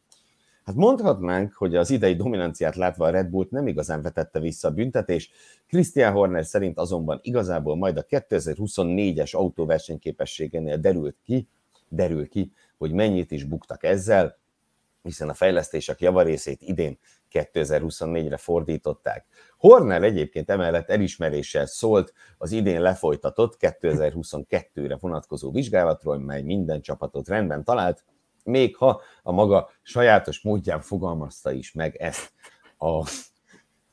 [0.64, 4.72] Hát mondhatnánk, hogy az idei dominanciát látva a Red Bullt nem igazán vetette vissza a
[4.72, 5.32] büntetés,
[5.70, 11.48] Christian Horner szerint azonban igazából majd a 2024-es autóversenyképességénél derült ki,
[11.88, 14.38] derül ki, hogy mennyit is buktak ezzel,
[15.02, 17.00] hiszen a fejlesztések javarészét idén
[17.32, 19.26] 2024-re fordították.
[19.58, 27.64] Horner egyébként emellett elismeréssel szólt az idén lefolytatott 2022-re vonatkozó vizsgálatról, mely minden csapatot rendben
[27.64, 28.04] talált,
[28.44, 32.32] még ha a maga sajátos módján fogalmazta is meg ezt
[32.78, 33.10] a...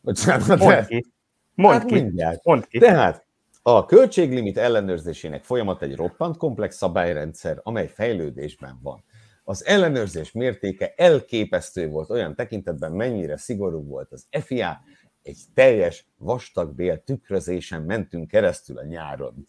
[0.00, 1.15] Bocsánat, ki.
[1.56, 2.12] Mondd hát ki.
[2.42, 2.78] Mondd ki.
[2.78, 3.26] Tehát
[3.62, 9.04] a költséglimit ellenőrzésének folyamat egy roppant komplex szabályrendszer, amely fejlődésben van.
[9.44, 14.80] Az ellenőrzés mértéke elképesztő volt olyan tekintetben, mennyire szigorú volt az FIA,
[15.22, 19.44] egy teljes vastagbél tükrözésen mentünk keresztül a nyáron.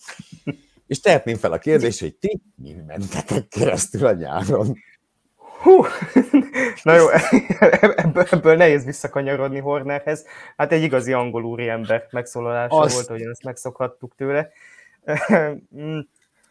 [0.87, 4.77] És tehetném fel a kérdést, hogy ti mi mentetek keresztül a nyáron?
[5.57, 5.83] Hú,
[6.83, 7.09] na jó,
[7.95, 10.25] ebből, ebből nehéz visszakanyarodni Hornerhez.
[10.57, 12.93] Hát egy igazi angol úri ember megszólalása Azt...
[12.93, 14.49] volt, hogy ezt megszokhattuk tőle.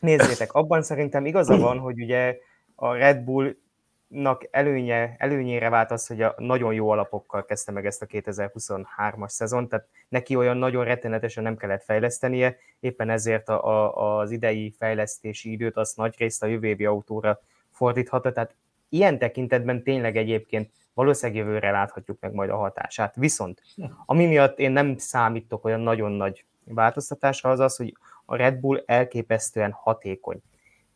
[0.00, 2.36] Nézzétek, abban szerintem igaza van, hogy ugye
[2.74, 8.02] a Red Bullnak előnye, előnyére vált az, hogy a nagyon jó alapokkal kezdte meg ezt
[8.02, 14.18] a 2023-as szezon, tehát neki olyan nagyon rettenetesen nem kellett fejlesztenie, éppen ezért a, a,
[14.18, 17.40] az idei fejlesztési időt azt nagy részt a jövő autóra
[17.70, 18.54] fordíthatta, tehát
[18.88, 23.14] ilyen tekintetben tényleg egyébként valószínűleg jövőre láthatjuk meg majd a hatását.
[23.14, 23.62] Viszont,
[24.06, 28.82] ami miatt én nem számítok olyan nagyon nagy változtatásra, az az, hogy a Red Bull
[28.86, 30.42] elképesztően hatékony.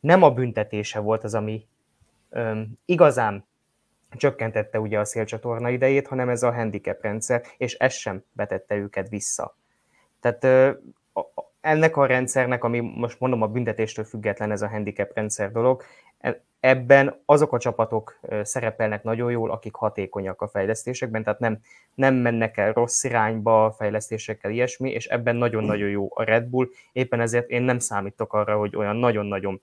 [0.00, 1.66] Nem a büntetése volt az, ami
[2.30, 3.44] öm, igazán
[4.10, 9.08] csökkentette ugye a szélcsatorna idejét, hanem ez a handicap rendszer, és ez sem betette őket
[9.08, 9.56] vissza.
[10.20, 10.70] Tehát ö,
[11.60, 15.82] ennek a rendszernek, ami most mondom a büntetéstől független ez a handicap rendszer dolog,
[16.60, 21.58] ebben azok a csapatok szerepelnek nagyon jól, akik hatékonyak a fejlesztésekben, tehát nem,
[21.94, 27.20] nem mennek el rossz irányba fejlesztésekkel, ilyesmi, és ebben nagyon-nagyon jó a Red Bull, éppen
[27.20, 29.62] ezért én nem számítok arra, hogy olyan nagyon-nagyon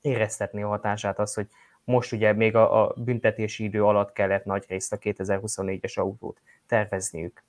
[0.00, 1.46] éreztetni a hatását az, hogy
[1.84, 7.42] most ugye még a, a büntetési idő alatt kellett nagy részt a 2024-es autót tervezniük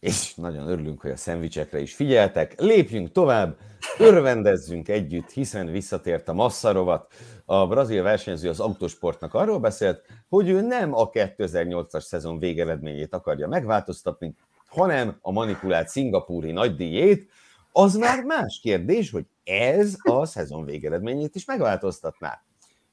[0.00, 2.60] és nagyon örülünk, hogy a szendvicsekre is figyeltek.
[2.60, 3.58] Lépjünk tovább,
[3.98, 7.12] örvendezzünk együtt, hiszen visszatért a masszarovat.
[7.44, 13.48] A brazil versenyző az autosportnak arról beszélt, hogy ő nem a 2008-as szezon végeredményét akarja
[13.48, 14.34] megváltoztatni,
[14.66, 17.30] hanem a manipulált szingapúri nagydíjét.
[17.72, 22.42] Az már más kérdés, hogy ez a szezon végeredményét is megváltoztatná.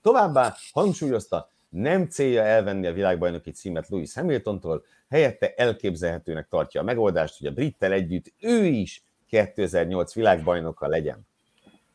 [0.01, 7.37] Továbbá hangsúlyozta, nem célja elvenni a világbajnoki címet Lewis Hamiltontól, helyette elképzelhetőnek tartja a megoldást,
[7.37, 11.27] hogy a Brittel együtt ő is 2008 világbajnoka legyen.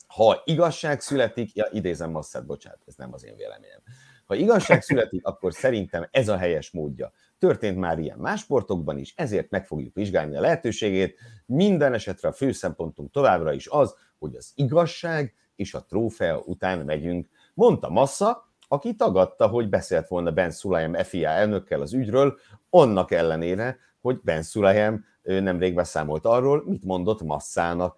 [0.06, 3.80] Ha igazság születik, ja, idézem Masszát, bocsánat, ez nem az én véleményem.
[4.26, 7.12] Ha igazság születik, akkor szerintem ez a helyes módja.
[7.38, 11.18] Történt már ilyen más sportokban is, ezért meg fogjuk vizsgálni a lehetőségét.
[11.46, 16.78] Minden esetre a fő szempontunk továbbra is az, hogy az igazság és a trófea után
[16.78, 22.38] megyünk, mondta Massa, aki tagadta, hogy beszélt volna Ben Sulayem FIA elnökkel az ügyről,
[22.70, 27.96] annak ellenére, hogy Ben Sulayem nemrég beszámolt arról, mit mondott Massának.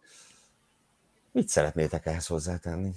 [1.33, 2.91] Mit szeretnétek ehhez hozzátenni?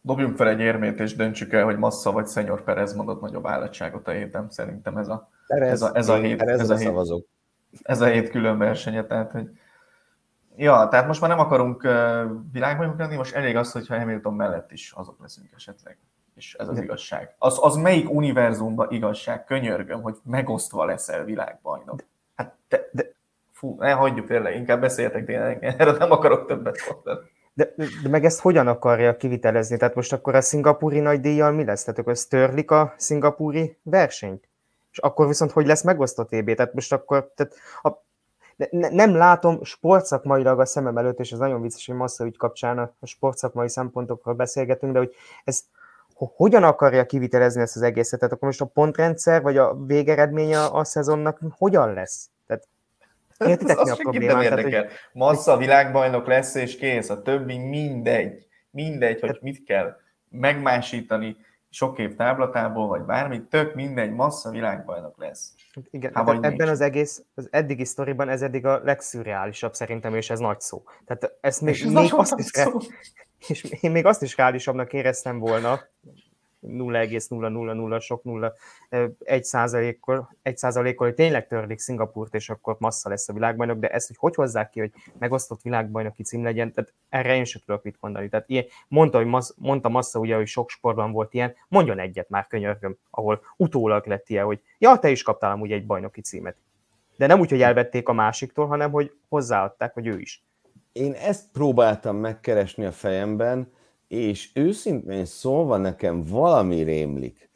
[0.00, 4.08] Dobjunk fel egy érmét, és döntsük el, hogy Massa vagy Szenyor Perez mondott nagyobb állatságot
[4.08, 4.50] a héten.
[4.50, 6.92] Szerintem ez a, Perez, ez a, ez a hét, ez a hét,
[7.82, 9.50] ez a hét külön versenye, tehát hogy
[10.60, 11.82] Ja, tehát most már nem akarunk
[12.52, 15.98] világbajnok lenni, most elég az, hogyha Hamilton mellett is azok leszünk esetleg.
[16.34, 17.34] És ez az igazság.
[17.38, 19.44] Az, az melyik univerzumban igazság?
[19.44, 22.04] Könyörgöm, hogy megosztva leszel világbajnok.
[22.34, 23.12] Hát te, de
[23.52, 27.26] fú, ne hagyjuk tényleg, inkább beszéljetek tényleg, erről nem akarok többet mondani.
[27.54, 29.76] De, de meg ezt hogyan akarja kivitelezni?
[29.76, 31.84] Tehát most akkor a szingapúri nagy díjjal mi lesz?
[31.84, 34.48] Tehát akkor ez törlik a szingapúri versenyt?
[34.90, 36.54] És akkor viszont hogy lesz megosztott EB?
[36.54, 38.06] Tehát most akkor, tehát a,
[38.70, 42.78] ne, nem látom sportszakmailag a szemem előtt, és ez nagyon vicces, hogy Massza ügy kapcsán
[42.78, 45.64] a sportszakmai szempontokról beszélgetünk, de hogy ez
[46.14, 48.18] hogyan akarja kivitelezni ezt az egészet?
[48.18, 52.30] Tehát akkor most a pontrendszer, vagy a végeredménye a szezonnak hogyan lesz?
[52.46, 52.68] Tehát
[53.46, 54.34] Értitek mi a problémát?
[54.34, 54.70] Nem érdekel.
[54.70, 54.98] Tehát, hogy...
[55.12, 57.10] Massza világbajnok lesz, és kész.
[57.10, 58.46] A többi mindegy.
[58.70, 59.96] Mindegy, hogy mit kell
[60.30, 61.36] megmásítani
[61.70, 65.54] sok év táblatából, vagy bármi, tök mindegy, massza világbajnok lesz.
[65.90, 66.62] Igen, Há, ebben nincs.
[66.62, 70.82] az egész, az eddigi sztoriban ez eddig a legszürreálisabb szerintem, és ez nagy szó.
[71.06, 72.50] Tehát ezt még, még azt is,
[73.48, 75.80] és én még azt is reálisabbnak éreztem volna,
[76.60, 78.52] 0,000 sok 0,
[79.18, 83.88] 1 százalékkal, 1 százalékkal, hogy tényleg törlik Szingapurt, és akkor massza lesz a világbajnok, de
[83.88, 87.82] ezt, hogy hogy hozzák ki, hogy megosztott világbajnoki cím legyen, tehát erre én sem tudok
[87.82, 88.28] mit mondani.
[88.28, 92.28] Tehát ilyen, mondta, hogy massz, mondta Massa ugye, hogy sok sportban volt ilyen, mondjon egyet
[92.28, 96.56] már könyörgöm, ahol utólag lett ilyen, hogy ja, te is kaptál amúgy egy bajnoki címet.
[97.16, 100.42] De nem úgy, hogy elvették a másiktól, hanem hogy hozzáadták, hogy ő is.
[100.92, 103.72] Én ezt próbáltam megkeresni a fejemben,
[104.08, 107.50] és őszintén szólva nekem valami rémlik.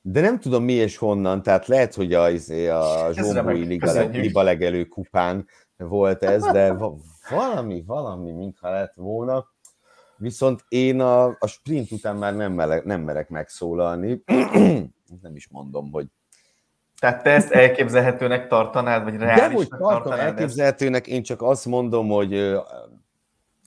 [0.00, 4.42] De nem tudom mi és honnan, tehát lehet, hogy a, izé, a Zsombói Liga, Liga
[4.42, 5.46] legelő kupán
[5.76, 6.76] volt ez, de
[7.30, 9.46] valami, valami, mintha lett volna.
[10.16, 14.22] Viszont én a, a sprint után már nem, merek, nem merek megszólalni.
[15.22, 16.06] nem is mondom, hogy
[16.98, 21.16] tehát te ezt elképzelhetőnek tartanád, vagy reálisnak De hogy tartom tartanád elképzelhetőnek, ezt?
[21.16, 22.56] én csak azt mondom, hogy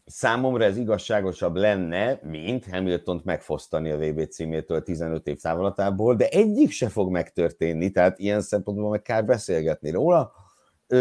[0.08, 6.72] számomra ez igazságosabb lenne, mint Hamilton-t megfosztani a VB címétől 15 év távolatából, de egyik
[6.72, 10.32] se fog megtörténni, tehát ilyen szempontból meg kár beszélgetni róla.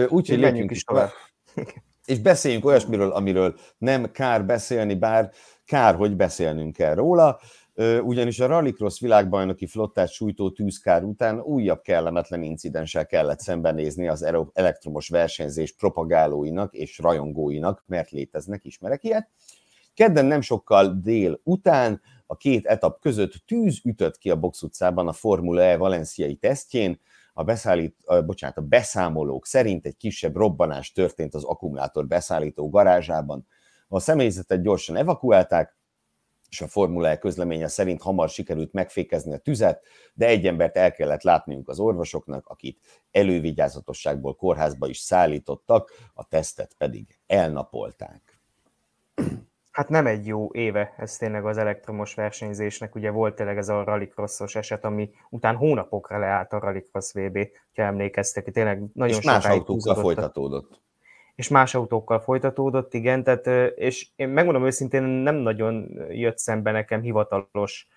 [0.09, 1.11] Úgyhogy legyünk is tovább.
[2.05, 5.33] És beszéljünk olyasmiről, amiről nem kár beszélni, bár
[5.65, 7.41] kár, hogy beszélnünk kell róla
[8.03, 15.09] ugyanis a Rallycross világbajnoki flottát sújtó tűzkár után újabb kellemetlen incidenssel kellett szembenézni az elektromos
[15.09, 19.31] versenyzés propagálóinak és rajongóinak, mert léteznek, ismerek ilyet.
[19.95, 25.09] Kedden nem sokkal dél után a két etap között tűz ütött ki a box utcában
[25.09, 27.01] a Formula E valenciai tesztjén,
[27.33, 33.47] a, beszállít, a, bocsánat, a beszámolók szerint egy kisebb robbanás történt az akkumulátor beszállító garázsában.
[33.89, 35.76] A személyzetet gyorsan evakuálták,
[36.57, 39.83] és a Formula közleménye szerint hamar sikerült megfékezni a tüzet,
[40.15, 42.81] de egy embert el kellett látniunk az orvosoknak, akit
[43.11, 48.41] elővigyázatosságból kórházba is szállítottak, a tesztet pedig elnapolták.
[49.71, 53.85] Hát nem egy jó éve ez tényleg az elektromos versenyzésnek, ugye volt tényleg ez a
[53.85, 57.39] rallycrossos eset, ami után hónapokra leállt a rallycross VB,
[57.75, 60.85] ha emlékeztek, tényleg nagyon és más autókkal folytatódott
[61.37, 67.01] és más autókkal folytatódott, igen, tehát, és én megmondom őszintén, nem nagyon jött szembe nekem
[67.01, 67.89] hivatalos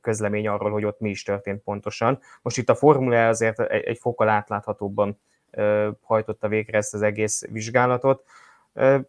[0.00, 2.20] közlemény arról, hogy ott mi is történt pontosan.
[2.42, 5.20] Most itt a Formula e azért egy, egy fokkal átláthatóbban
[6.02, 8.24] hajtotta végre ezt az egész vizsgálatot,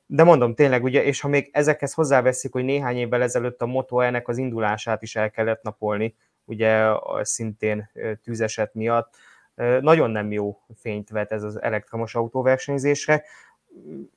[0.05, 3.99] de mondom tényleg, ugye, és ha még ezekhez hozzáveszik, hogy néhány évvel ezelőtt a Moto
[3.99, 6.85] ennek az indulását is el kellett napolni, ugye
[7.21, 7.89] szintén
[8.23, 9.15] tűzeset miatt,
[9.81, 13.23] nagyon nem jó fényt vet ez az elektromos autóversenyzésre.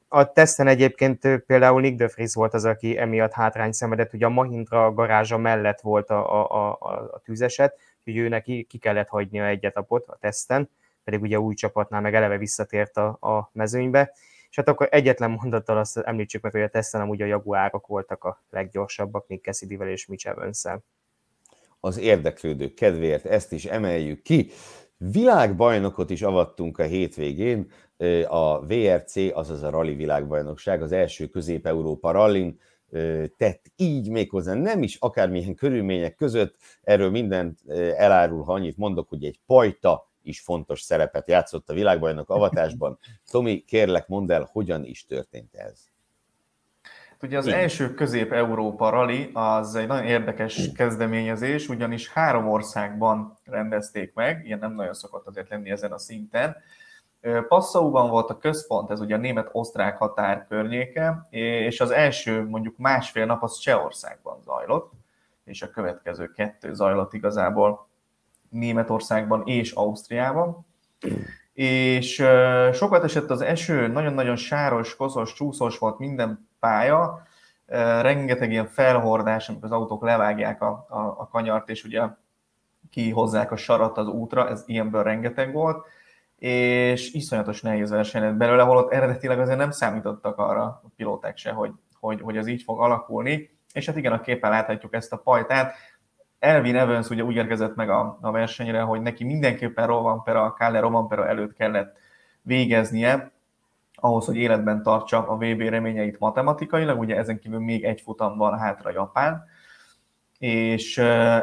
[0.09, 4.30] A teszten egyébként például Nick de Vries volt az, aki emiatt hátrány szenvedett, ugye a
[4.30, 9.47] Mahindra garázsa mellett volt a, a, a, a tűzeset, hogy ő neki ki kellett hagynia
[9.47, 10.70] egy etapot a teszten,
[11.05, 14.12] pedig ugye új csapatnál meg eleve visszatért a, a mezőnybe.
[14.51, 18.24] És hát akkor egyetlen mondattal azt említsük meg, hogy a teszten amúgy a Jaguárok voltak
[18.24, 20.64] a leggyorsabbak, Nick Cassidyvel és Mitch evans
[21.80, 24.51] Az érdeklődők kedvéért ezt is emeljük ki.
[24.99, 27.71] Világbajnokot is avattunk a hétvégén,
[28.27, 32.61] a VRC, azaz a Rally világbajnokság, az első Közép-Európa rallin
[33.37, 37.61] tett így méghozzá nem is akármilyen körülmények között, erről mindent
[37.97, 42.99] elárul, ha annyit mondok, hogy egy pajta is fontos szerepet játszott a világbajnok avatásban.
[43.31, 45.91] Tomi, kérlek mondd el, hogyan is történt ez?
[47.23, 47.59] Ugye az Igen.
[47.59, 54.75] első Közép-Európa Rally az egy nagyon érdekes kezdeményezés, ugyanis három országban rendezték meg, ilyen nem
[54.75, 56.57] nagyon szokott azért lenni ezen a szinten.
[57.49, 63.27] Passauban volt a központ, ez ugye a német-osztrák határ környéke, és az első mondjuk másfél
[63.27, 64.93] nap az Csehországban zajlott,
[65.45, 67.89] és a következő kettő zajlott igazából
[68.49, 70.67] Németországban és Ausztriában.
[71.53, 72.14] És
[72.73, 77.23] sokat esett az eső, nagyon-nagyon sáros, koszos, csúszós volt minden pálya,
[78.01, 82.03] rengeteg ilyen felhordás, amikor az autók levágják a, a, a kanyart, és ugye
[82.91, 85.87] kihozzák a sarat az útra, ez ilyenből rengeteg volt.
[86.37, 91.51] és iszonyatos nehéz verseny lett belőle, holott eredetileg azért nem számítottak arra a pilóták se,
[91.51, 95.17] hogy, hogy, hogy ez így fog alakulni, és hát igen, a képen láthatjuk ezt a
[95.17, 95.75] pajtát.
[96.39, 101.29] Elvin Evans ugye úgy érkezett meg a, a versenyre, hogy neki mindenképpen Rovanpera, Kalle Rovanpera
[101.29, 101.97] előtt kellett
[102.43, 103.33] végeznie,
[103.97, 108.59] ahhoz, hogy életben tartsa a VB reményeit matematikailag, ugye ezen kívül még egy futam van
[108.59, 109.45] hátra Japán,
[110.39, 110.99] és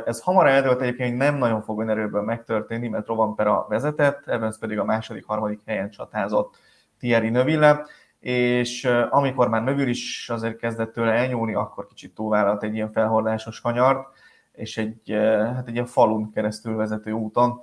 [0.06, 4.80] ez hamar eldőlt egyébként, hogy nem nagyon fog önerőből megtörténni, mert Rovanpera vezetett, Evans pedig
[4.80, 6.58] a második, harmadik helyen csatázott
[7.00, 7.86] Thierry Növille,
[8.20, 13.62] és amikor már Növille is azért kezdett tőle elnyúlni, akkor kicsit túlvállalt egy ilyen felhordásos
[13.62, 14.08] kanyart,
[14.52, 15.12] és egy,
[15.56, 17.62] hát egy ilyen falun keresztül vezető úton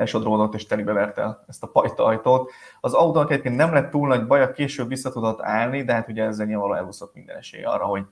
[0.00, 2.50] elsodródott és telibe verte ezt a pajta ajtót.
[2.80, 6.24] Az autónak egyébként nem lett túl nagy baj, később vissza tudott állni, de hát ugye
[6.24, 8.04] ezzel nyilvánvalóan elúszott minden esély arra, hogy,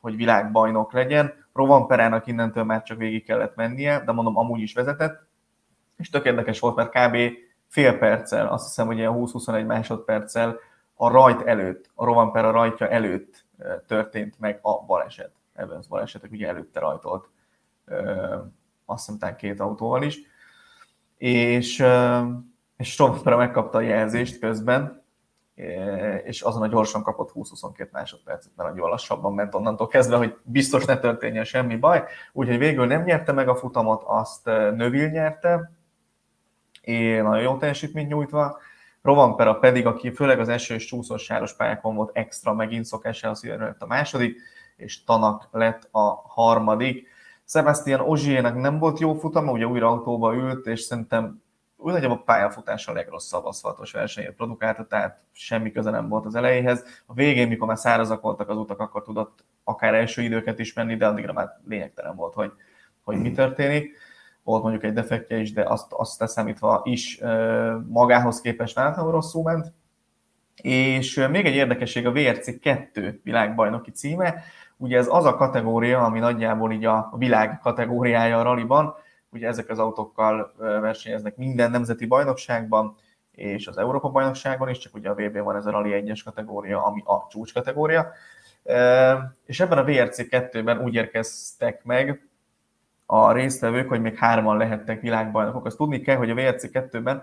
[0.00, 1.32] hogy világbajnok legyen.
[1.52, 5.26] Rovan Perának innentől már csak végig kellett mennie, de mondom, amúgy is vezetett,
[5.96, 7.16] és tök érdekes volt, mert kb.
[7.66, 10.58] fél perccel, azt hiszem, hogy ilyen 20-21 másodperccel
[10.94, 13.44] a rajt előtt, a Rovan Pera rajtja előtt
[13.86, 15.30] történt meg a baleset.
[15.54, 17.28] Evans balesetek ugye előtte rajtolt,
[18.84, 20.34] azt hiszem, két autóval is
[21.16, 21.84] és,
[22.76, 25.04] és Strompera megkapta a jelzést közben,
[26.24, 30.84] és azon a gyorsan kapott 20-22 másodpercet, mert nagyon lassabban ment onnantól kezdve, hogy biztos
[30.84, 32.04] ne történjen semmi baj.
[32.32, 34.44] Úgyhogy végül nem nyerte meg a futamot, azt
[34.74, 35.72] Növil nyerte,
[36.80, 38.58] és nagyon jó teljesítményt nyújtva.
[39.02, 42.86] Rovanpera pedig, aki főleg az első és csúszós sáros pályákon volt extra megint
[43.22, 44.40] az lett a második,
[44.76, 47.08] és Tanak lett a harmadik.
[47.48, 51.42] Sebastian Ozsiének nem volt jó futama, ugye újra autóba ült, és szerintem
[51.76, 56.34] úgy nagyobb a pályafutás a legrosszabb aszfaltos versenyét produkálta, tehát semmi köze nem volt az
[56.34, 56.84] elejéhez.
[57.06, 60.96] A végén, mikor már szárazak voltak az utak, akkor tudott akár első időket is menni,
[60.96, 62.52] de addigra már lényegtelen volt, hogy,
[63.02, 63.96] hogy mi történik.
[64.42, 67.20] Volt mondjuk egy defektje is, de azt, azt leszámítva is
[67.88, 69.72] magához képest váltalma rosszul ment.
[70.62, 74.42] És még egy érdekesség a VRC 2 világbajnoki címe,
[74.76, 78.94] Ugye ez az a kategória, ami nagyjából így a világ kategóriája a raliban,
[79.30, 82.96] ugye ezek az autókkal versenyeznek minden nemzeti bajnokságban,
[83.30, 86.84] és az Európa bajnokságban is, csak ugye a VB van ez a Rally 1-es kategória,
[86.84, 88.12] ami a csúcs kategória.
[89.46, 92.28] És ebben a VRC 2-ben úgy érkeztek meg
[93.06, 95.66] a résztvevők, hogy még hárman lehettek világbajnokok.
[95.66, 97.22] Azt tudni kell, hogy a VRC 2-ben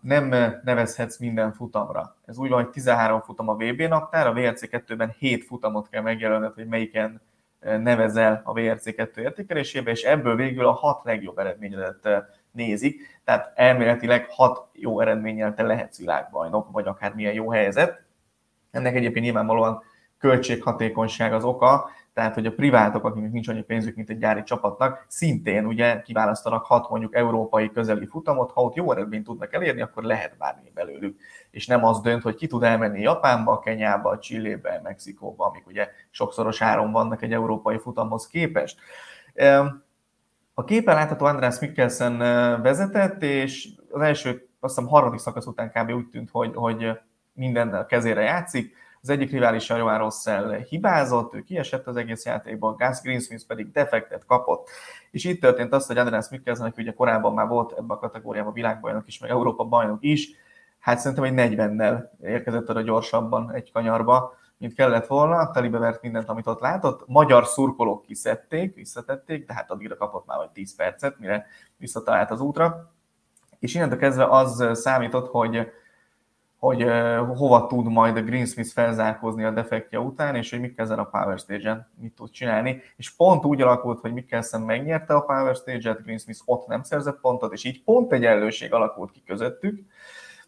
[0.00, 0.28] nem
[0.64, 2.16] nevezhetsz minden futamra.
[2.26, 6.02] Ez úgy van, hogy 13 futam a VB naptár, a VRC 2-ben 7 futamot kell
[6.02, 7.20] megjelölned, hogy melyiken
[7.60, 12.08] nevezel a VRC 2 értékelésébe, és ebből végül a 6 legjobb eredményedet
[12.50, 18.02] nézik, tehát elméletileg 6 jó eredménnyel te lehetsz világbajnok, vagy akár milyen jó helyzet.
[18.70, 19.82] Ennek egyébként nyilvánvalóan
[20.18, 25.04] költséghatékonyság az oka, tehát hogy a privátok, akiknek nincs annyi pénzük, mint egy gyári csapatnak,
[25.08, 30.02] szintén ugye kiválasztanak hat mondjuk európai közeli futamot, ha ott jó eredményt tudnak elérni, akkor
[30.02, 31.20] lehet bármi belőlük.
[31.50, 36.62] És nem az dönt, hogy ki tud elmenni Japánba, Kenyába, Csillébe, Mexikóba, amik ugye sokszoros
[36.62, 38.78] áron vannak egy európai futamhoz képest.
[40.54, 42.18] A képen látható András Mikkelsen
[42.62, 45.90] vezetett, és az első, azt hiszem harmadik szakasz után kb.
[45.90, 46.90] úgy tűnt, hogy, hogy
[47.32, 52.74] minden kezére játszik, az egyik rivális a Johan Rossell hibázott, ő kiesett az egész játékból,
[52.74, 54.68] Gus Greensmith pedig defektet kapott.
[55.10, 58.52] És itt történt az, hogy András Mikkelsen, aki ugye korábban már volt ebben a kategóriában
[58.52, 60.30] világbajnok is, meg Európa bajnok is,
[60.78, 66.28] hát szerintem egy 40-nel érkezett oda gyorsabban egy kanyarba, mint kellett volna, telibe vert mindent,
[66.28, 67.02] amit ott látott.
[67.06, 71.46] Magyar szurkolók kiszedték, visszatették, de hát addigra kapott már vagy 10 percet, mire
[71.76, 72.92] visszatalált az útra.
[73.58, 75.72] És innentől kezdve az számított, hogy
[76.64, 76.86] hogy
[77.36, 81.88] hova tud majd a Greensmith felzárkózni a defektje után, és hogy Mikkelsen a Power Stage-en
[82.00, 82.82] mit tud csinálni.
[82.96, 87.52] És pont úgy alakult, hogy Mikkelsen megnyerte a Power Stage-et, Greensmith ott nem szerzett pontot,
[87.52, 89.80] és így pont egy egyenlőség alakult ki közöttük,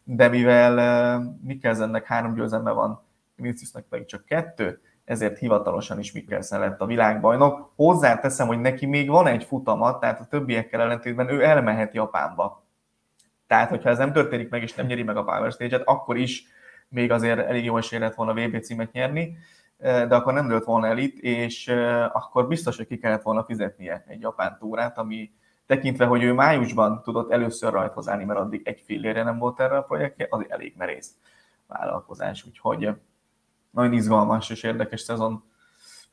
[0.05, 3.03] de mivel Mikkelsennek három győzelme van,
[3.37, 7.73] Greensmithnek pedig csak kettő, ezért hivatalosan is Mikkelsen lett a világbajnok.
[7.75, 12.66] Hozzáteszem, hogy neki még van egy futama, tehát a többiekkel ellentétben ő elmehet Japánba
[13.47, 16.45] tehát, hogyha ez nem történik meg, és nem nyeri meg a Power Stage-et, akkor is
[16.89, 19.37] még azért elég jó esély lett volna VB címet nyerni,
[19.79, 21.69] de akkor nem dőlt volna el itt, és
[22.13, 25.33] akkor biztos, hogy ki kellett volna fizetnie egy japán túrát, ami
[25.67, 29.77] tekintve, hogy ő májusban tudott először rajthoz állni, mert addig egy fillére nem volt erre
[29.77, 31.15] a projektje, az elég merész
[31.67, 32.89] vállalkozás, úgyhogy
[33.71, 35.45] nagyon izgalmas és érdekes szezon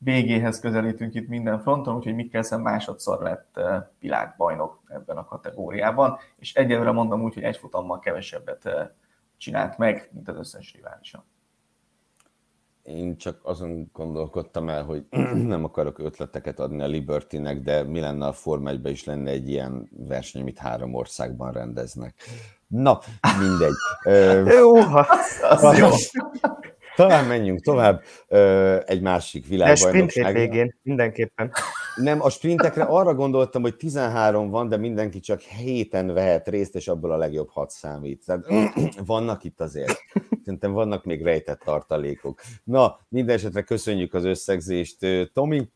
[0.04, 3.60] végéhez közelítünk itt minden fronton, úgyhogy Mikkelsen másodszor lett
[4.00, 8.70] világbajnok ebben a kategóriában, és egyelőre mondom úgy, hogy egy futammal kevesebbet
[9.38, 11.26] csinált meg, mint az összes riválisa.
[12.84, 15.06] Én csak azon gondolkodtam el, hogy
[15.54, 19.50] nem akarok ötleteket adni a Libertynek, de mi lenne a Form 1 is lenne egy
[19.50, 22.16] ilyen verseny, amit három országban rendeznek.
[22.68, 23.00] Na,
[23.40, 23.74] mindegy.
[24.54, 24.76] Jó,
[25.42, 25.88] Az jó.
[26.96, 28.04] Talán menjünk tovább
[28.86, 30.10] egy másik De világbajnokságra.
[30.10, 31.52] sprint végén, mindenképpen.
[31.96, 36.88] Nem, a sprintekre arra gondoltam, hogy 13 van, de mindenki csak héten vehet részt, és
[36.88, 38.26] abból a legjobb 6 számít.
[38.26, 38.46] Tehát
[39.06, 39.98] vannak itt azért.
[40.44, 42.42] Szerintem vannak még rejtett tartalékok.
[42.64, 44.98] Na, minden esetre köszönjük az összegzést,
[45.34, 45.70] Tomi,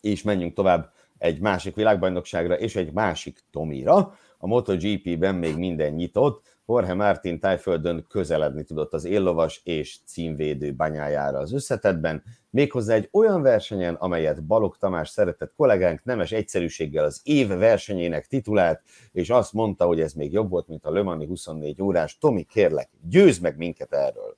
[0.00, 4.14] és menjünk tovább egy másik világbajnokságra, és egy másik Tomira.
[4.38, 11.38] A MotoGP-ben még minden nyitott, Jorge Martin tájföldön közeledni tudott az éllovas és címvédő banyájára
[11.38, 17.48] az összetetben, méghozzá egy olyan versenyen, amelyet Balog Tamás szeretett kollégánk nemes egyszerűséggel az év
[17.48, 21.82] versenyének titulált, és azt mondta, hogy ez még jobb volt, mint a Le Mani 24
[21.82, 22.18] órás.
[22.18, 24.36] Tomi, kérlek, győzd meg minket erről.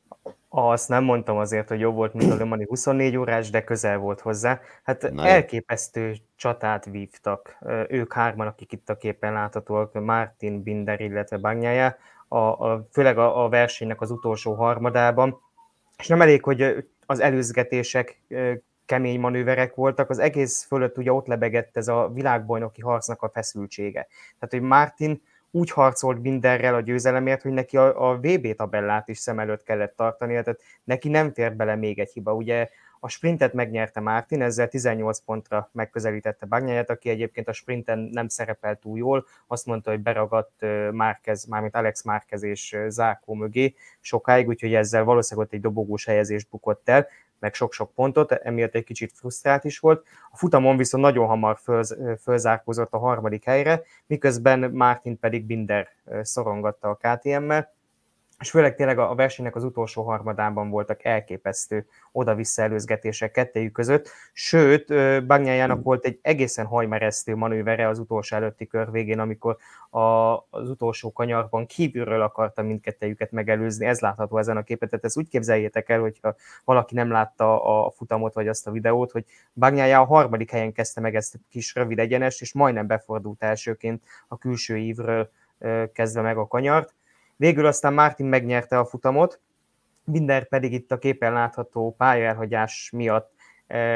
[0.49, 3.99] Azt nem mondtam azért, hogy jobb volt, mint a Le Mani 24 órás, de közel
[3.99, 4.61] volt hozzá.
[4.83, 7.59] Hát Na elképesztő csatát vívtak
[7.89, 11.97] ők hárman, akik itt a képen láthatóak, Martin, Binder, illetve Bagnyája,
[12.33, 15.41] a, a, főleg a, a versenynek az utolsó harmadában.
[15.99, 18.21] És nem elég, hogy az előzgetések
[18.87, 24.07] kemény manőverek voltak, az egész fölött ugye ott lebegett ez a világbajnoki harcnak a feszültsége.
[24.39, 29.19] Tehát, hogy Martin úgy harcolt mindenrel a győzelemért, hogy neki a, a VB tabellát is
[29.19, 32.35] szem előtt kellett tartania, tehát neki nem fért bele még egy hiba.
[32.35, 32.69] Ugye
[33.01, 38.81] a sprintet megnyerte Martin, ezzel 18 pontra megközelítette Bagnyáját, aki egyébként a sprinten nem szerepelt
[38.81, 44.75] túl jól, azt mondta, hogy beragadt Márquez, mármint Alex Márquez és Zákó mögé sokáig, úgyhogy
[44.75, 49.65] ezzel valószínűleg ott egy dobogós helyezést bukott el, meg sok-sok pontot, emiatt egy kicsit frusztrált
[49.65, 50.07] is volt.
[50.31, 51.83] A futamon viszont nagyon hamar föl,
[52.23, 55.89] fölzárkózott a harmadik helyre, miközben Martin pedig Binder
[56.23, 57.73] szorongatta a KTM-mel,
[58.41, 64.87] és főleg tényleg a versenynek az utolsó harmadában voltak elképesztő oda-vissza előzgetések kettejük között, sőt,
[65.27, 69.57] Bagnyájának volt egy egészen hajmeresztő manővere az utolsó előtti kör végén, amikor
[69.91, 70.01] a,
[70.51, 75.29] az utolsó kanyarban kívülről akarta mindkettejüket megelőzni, ez látható ezen a képet, tehát ezt úgy
[75.29, 76.35] képzeljétek el, hogyha
[76.65, 79.25] valaki nem látta a futamot vagy azt a videót, hogy
[79.55, 84.03] Bagnyája a harmadik helyen kezdte meg ezt a kis rövid egyenest, és majdnem befordult elsőként
[84.29, 85.31] a külső ívről
[85.93, 86.95] kezdve meg a kanyart,
[87.41, 89.41] Végül aztán Martin megnyerte a futamot,
[90.05, 93.33] Binder pedig itt a képen látható pályaelhagyás miatt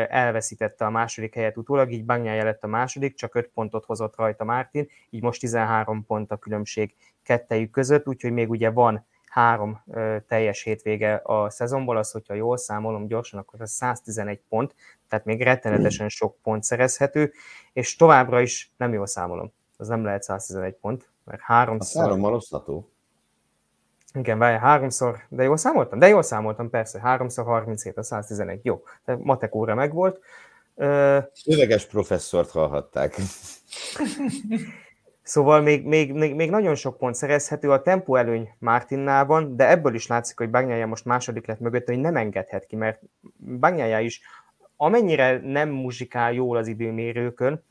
[0.08, 4.44] elveszítette a második helyet utólag, így Bagnyája lett a második, csak 5 pontot hozott rajta
[4.44, 10.16] Martin, így most 13 pont a különbség kettejük között, úgyhogy még ugye van három ö,
[10.28, 14.74] teljes hétvége a szezonból, az, hogyha jól számolom gyorsan, akkor ez 111 pont,
[15.08, 17.32] tehát még rettenetesen sok pont szerezhető,
[17.72, 22.02] és továbbra is nem jól számolom, az nem lehet 111 pont, mert háromszor...
[22.02, 22.93] Hárommal osztható.
[24.18, 25.98] Igen, várj, háromszor, de jól számoltam?
[25.98, 28.82] De jól számoltam, persze, háromszor 37 a 111, jó.
[29.04, 30.20] Tehát matek óra megvolt.
[30.74, 33.14] Ö, Üveges professzort hallhatták.
[35.26, 39.68] Szóval még, még, még, még nagyon sok pont szerezhető, a tempó előny Martinnál van, de
[39.68, 43.00] ebből is látszik, hogy Bagnyája most második lett mögött, hogy nem engedhet ki, mert
[43.58, 44.20] Bagnyája is
[44.76, 47.62] amennyire nem muzsikál jól az időmérőkön,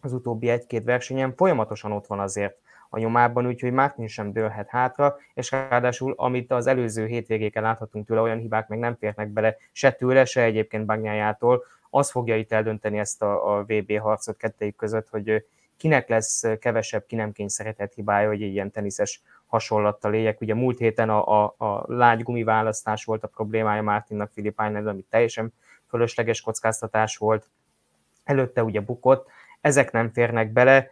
[0.00, 2.56] az utóbbi egy-két versenyen folyamatosan ott van azért
[2.94, 8.20] a nyomában, úgyhogy Martin sem dőlhet hátra, és ráadásul, amit az előző hétvégéken láthatunk tőle,
[8.20, 12.98] olyan hibák meg nem férnek bele se tőle, se egyébként Bagnyájától, az fogja itt eldönteni
[12.98, 15.44] ezt a, a VB harcot kettejük között, hogy
[15.76, 20.40] kinek lesz kevesebb, ki nem kényszerített hibája, hogy ilyen teniszes hasonlattal éljek.
[20.40, 25.04] Ugye múlt héten a, a, a lágy gumi választás volt a problémája Martinnak Filipájnál, ami
[25.10, 25.52] teljesen
[25.88, 27.48] fölösleges kockáztatás volt.
[28.24, 29.28] Előtte ugye bukott,
[29.60, 30.90] ezek nem férnek bele,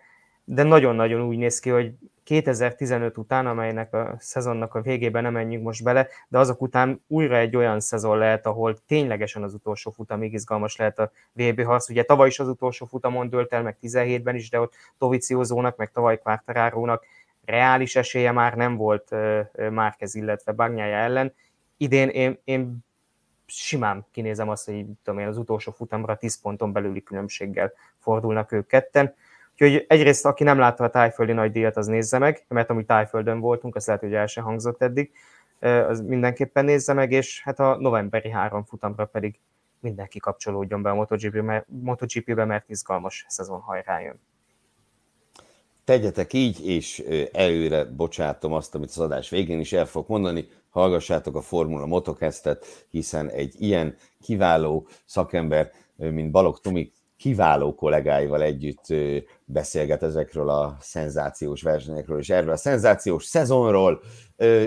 [0.54, 1.94] de nagyon-nagyon úgy néz ki, hogy
[2.24, 7.36] 2015 után, amelynek a szezonnak a végében nem menjünk most bele, de azok után újra
[7.36, 11.88] egy olyan szezon lehet, ahol ténylegesen az utolsó futamig izgalmas lehet a VB harc.
[11.88, 15.90] Ugye tavaly is az utolsó futamon dőlt el, meg 17-ben is, de ott Toviciózónak, meg
[15.90, 17.04] tavaly Quartararónak
[17.44, 19.14] reális esélye már nem volt
[19.70, 21.34] Márkez, illetve Bagnyája ellen.
[21.76, 22.78] Idén én, én
[23.46, 28.66] simán kinézem azt, hogy tudom én, az utolsó futamra 10 ponton belüli különbséggel fordulnak ők
[28.66, 29.14] ketten.
[29.52, 33.40] Úgyhogy egyrészt, aki nem látta a tájföldi nagy díjat, az nézze meg, mert amúgy tájföldön
[33.40, 35.12] voltunk, azt lehet, hogy el sem hangzott eddig,
[35.60, 39.40] az mindenképpen nézze meg, és hát a novemberi három futamra pedig
[39.80, 44.20] mindenki kapcsolódjon be a MotoGP-be, MotoGP-be mert izgalmas szezon hajrá jön.
[45.84, 46.98] Tegyetek így, és
[47.32, 52.86] előre bocsátom azt, amit az adás végén is el fogok mondani, hallgassátok a Formula Motocastet,
[52.90, 56.92] hiszen egy ilyen kiváló szakember, mint Balog Tomi,
[57.22, 58.86] kiváló kollégáival együtt
[59.44, 64.00] beszélget ezekről a szenzációs versenyekről, és erről a szenzációs szezonról,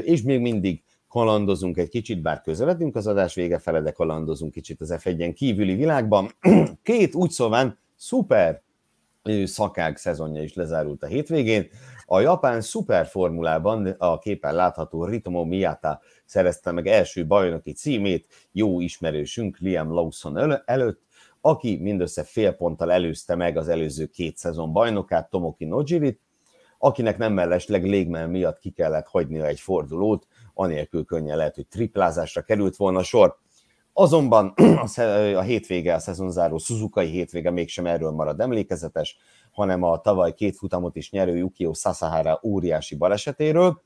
[0.04, 4.82] és még mindig kalandozunk egy kicsit, bár közeledünk az adás vége fele, de kalandozunk kicsit
[4.82, 6.32] az f kívüli világban.
[6.84, 8.62] Két úgy szóván szuper
[9.44, 11.68] szakág szezonja is lezárult a hétvégén.
[12.06, 19.58] A japán szuperformulában a képen látható Ritomo Miyata szerezte meg első bajnoki címét jó ismerősünk
[19.58, 21.05] Liam Lawson előtt,
[21.46, 26.22] aki mindössze fél ponttal előzte meg az előző két szezon bajnokát, Tomoki Nojirit,
[26.78, 32.42] akinek nem mellesleg légmel miatt ki kellett hagynia egy fordulót, anélkül könnyen lehet, hogy triplázásra
[32.42, 33.38] került volna sor.
[33.94, 34.54] Azonban
[35.36, 39.18] a hétvége, a szezonzáró Suzuki hétvége mégsem erről marad emlékezetes,
[39.52, 43.82] hanem a tavaly két futamot is nyerő Yukio Sasahara óriási balesetéről,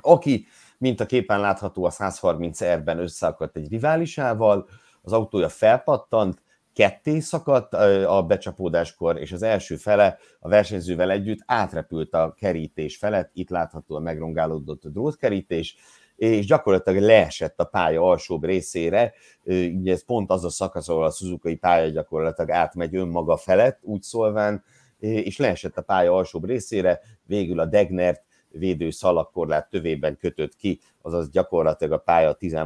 [0.00, 0.46] aki,
[0.78, 4.68] mint a képen látható, a 130 R-ben összeakadt egy riválisával,
[5.02, 6.44] az autója felpattant,
[6.76, 7.74] ketté szakadt
[8.06, 13.94] a becsapódáskor, és az első fele a versenyzővel együtt átrepült a kerítés felett, itt látható
[13.94, 15.76] a megrongálódott a drótkerítés,
[16.16, 19.12] és gyakorlatilag leesett a pálya alsóbb részére,
[19.44, 24.02] ugye ez pont az a szakasz, ahol a Suzuki pálya gyakorlatilag átmegy önmaga felett, úgy
[24.02, 24.64] szólván,
[24.98, 28.25] és leesett a pálya alsóbb részére, végül a Degnert
[28.58, 32.56] védő szalagkorlát tövében kötött ki, azaz gyakorlatilag a pálya 10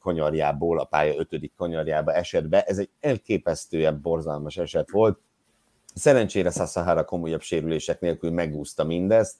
[0.00, 1.50] kanyarjából a pálya 5.
[1.56, 2.62] kanyarjába esett be.
[2.62, 5.18] Ez egy elképesztően borzalmas eset volt.
[5.94, 9.36] Szerencsére Sasahara komolyabb sérülések nélkül megúszta mindezt,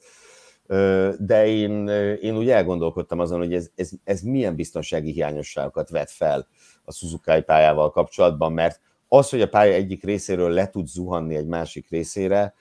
[1.19, 1.89] de én,
[2.21, 6.47] én úgy elgondolkodtam azon, hogy ez, ez, ez milyen biztonsági hiányosságokat vet fel
[6.85, 11.47] a Suzuki pályával kapcsolatban, mert az, hogy a pálya egyik részéről le tud zuhanni egy
[11.47, 12.55] másik részére,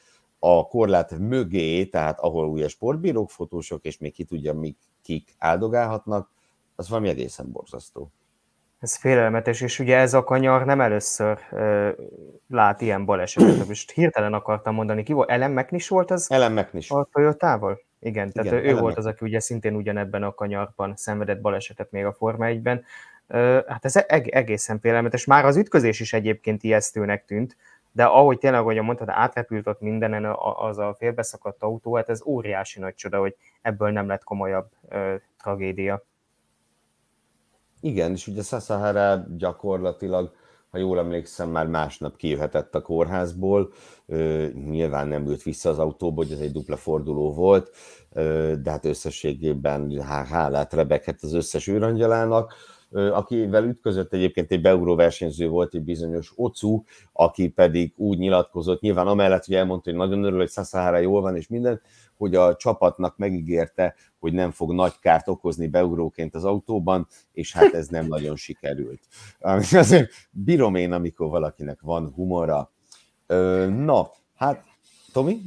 [0.44, 6.30] a korlát mögé, tehát ahol ugye sportbírók, fotósok, és még ki tudja, mik, kik áldogálhatnak,
[6.76, 8.12] az valami egészen borzasztó.
[8.80, 11.90] Ez félelmetes, és ugye ez a kanyar nem először ö,
[12.48, 13.68] lát ilyen balesetet.
[13.68, 15.30] Most hirtelen akartam mondani, ki volt?
[15.30, 16.32] Ellen McNish volt az?
[16.32, 16.96] Ellen McNish.
[16.96, 17.82] A Toyota-val?
[18.00, 22.06] Igen, tehát Igen, ő volt az, aki ugye szintén ugyanebben a kanyarban szenvedett balesetet még
[22.06, 22.84] a Forma 1-ben.
[23.68, 25.26] Hát ez egészen félelmetes.
[25.26, 27.56] Már az ütközés is egyébként ijesztőnek tűnt,
[27.92, 30.26] de ahogy tényleg, ahogy mondtad, átrepült ott mindenen
[30.56, 35.16] az a félbeszakadt autó, hát ez óriási nagy csoda, hogy ebből nem lett komolyabb ö,
[35.42, 36.04] tragédia.
[37.80, 40.32] Igen, és ugye Sasahara gyakorlatilag,
[40.70, 43.72] ha jól emlékszem, már másnap kijöhetett a kórházból,
[44.06, 47.76] ö, nyilván nem ült vissza az autóból, hogy ez egy dupla forduló volt,
[48.14, 52.54] ö, de hát összességében hálát rebekhet az összes őrangyalának
[52.92, 56.84] akivel ütközött egyébként egy beuró versenyző volt, egy bizonyos Ocu,
[57.14, 61.36] aki pedig úgy nyilatkozott, nyilván amellett, hogy elmondta, hogy nagyon örül, hogy Sasahara jól van
[61.36, 61.82] és minden,
[62.18, 67.74] hogy a csapatnak megígérte, hogy nem fog nagy kárt okozni beugróként az autóban, és hát
[67.74, 69.02] ez nem nagyon sikerült.
[69.72, 72.72] Azért bírom én, amikor valakinek van humora.
[73.68, 74.64] Na, hát
[75.14, 75.42] Tomi?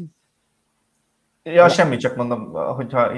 [1.47, 3.12] Ja, semmi, csak mondom, hogyha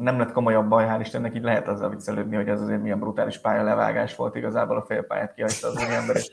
[0.00, 3.38] nem lett komolyabb baj, hál' Istennek, így lehet azzal viccelődni, hogy ez azért milyen brutális
[3.38, 6.30] pálya levágás volt, igazából a félpályát kihagyta az ember, és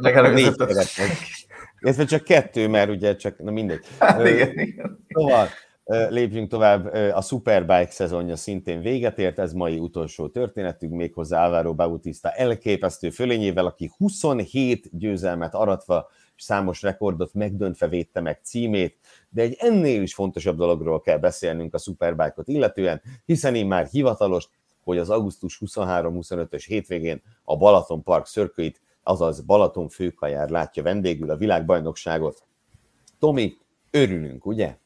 [0.00, 0.72] megelőzött.
[1.80, 3.84] Ez csak kettő, mert ugye csak, na mindegy.
[3.98, 5.04] Hát, igen, igen.
[5.08, 5.46] Szóval,
[6.08, 6.94] lépjünk tovább.
[7.14, 13.66] A Superbike szezonja szintén véget ért, ez mai utolsó történetünk, méghozzá Álvaro Bautista elképesztő fölényével,
[13.66, 18.96] aki 27 győzelmet aratva és számos rekordot megdöntve védte meg címét,
[19.30, 24.48] de egy ennél is fontosabb dologról kell beszélnünk a Superbike-ot illetően, hiszen én már hivatalos,
[24.84, 31.36] hogy az augusztus 23-25-ös hétvégén a Balaton Park szörkőit, azaz Balaton főkajár látja vendégül a
[31.36, 32.42] világbajnokságot.
[33.18, 33.56] Tomi,
[33.90, 34.76] örülünk, ugye?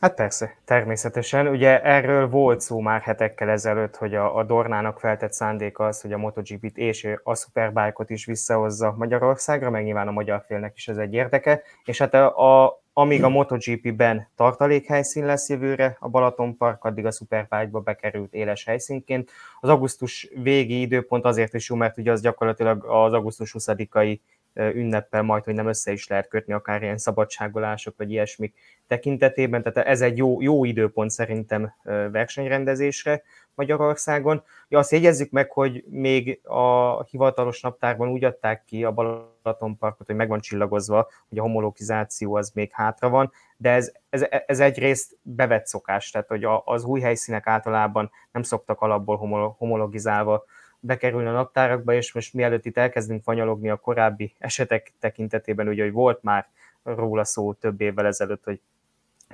[0.00, 1.46] Hát persze, természetesen.
[1.46, 6.12] Ugye erről volt szó már hetekkel ezelőtt, hogy a, a Dornának feltett szándéka az, hogy
[6.12, 10.96] a MotoGP-t és a Superbike-ot is visszahozza Magyarországra, meg nyilván a magyar félnek is ez
[10.96, 16.84] egy érdeke, és hát a, a, amíg a MotoGP-ben tartalékhelyszín lesz jövőre, a Balaton Park
[16.84, 19.30] addig a Superbike-ba bekerült éles helyszínként.
[19.60, 24.18] Az augusztus végi időpont azért is jó, mert ugye az gyakorlatilag az augusztus 20-ai
[24.54, 28.54] ünneppel majd, hogy nem össze is lehet kötni akár ilyen szabadságolások vagy ilyesmik
[28.86, 31.74] tekintetében, tehát ez egy jó, jó időpont szerintem
[32.10, 33.22] versenyrendezésre
[33.54, 34.42] Magyarországon.
[34.68, 40.16] Ja, azt jegyezzük meg, hogy még a hivatalos naptárban úgy adták ki a Balatonparkot, hogy
[40.16, 45.16] meg van csillagozva, hogy a homologizáció az még hátra van, de ez, ez, ez egyrészt
[45.22, 49.16] bevett szokás, tehát hogy az új helyszínek általában nem szoktak alapból
[49.58, 50.44] homologizálva
[50.80, 55.92] bekerülni a naptárakba, és most mielőtt itt elkezdünk fanyalogni a korábbi esetek tekintetében, ugye, hogy
[55.92, 56.48] volt már
[56.82, 58.60] róla szó több évvel ezelőtt, hogy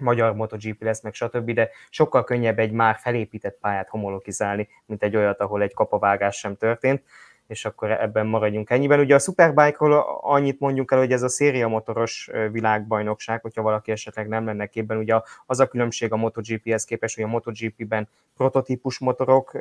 [0.01, 5.17] magyar MotoGP lesz, meg stb., de sokkal könnyebb egy már felépített pályát homologizálni, mint egy
[5.17, 7.03] olyat, ahol egy kapavágás sem történt,
[7.47, 9.01] és akkor ebben maradjunk ennyiben.
[9.01, 14.29] Ugye a Superbike-ról annyit mondjuk el, hogy ez a széria motoros világbajnokság, hogyha valaki esetleg
[14.29, 19.59] nem lenne képben, ugye az a különbség a MotoGP-hez képest, hogy a MotoGP-ben prototípus motorok,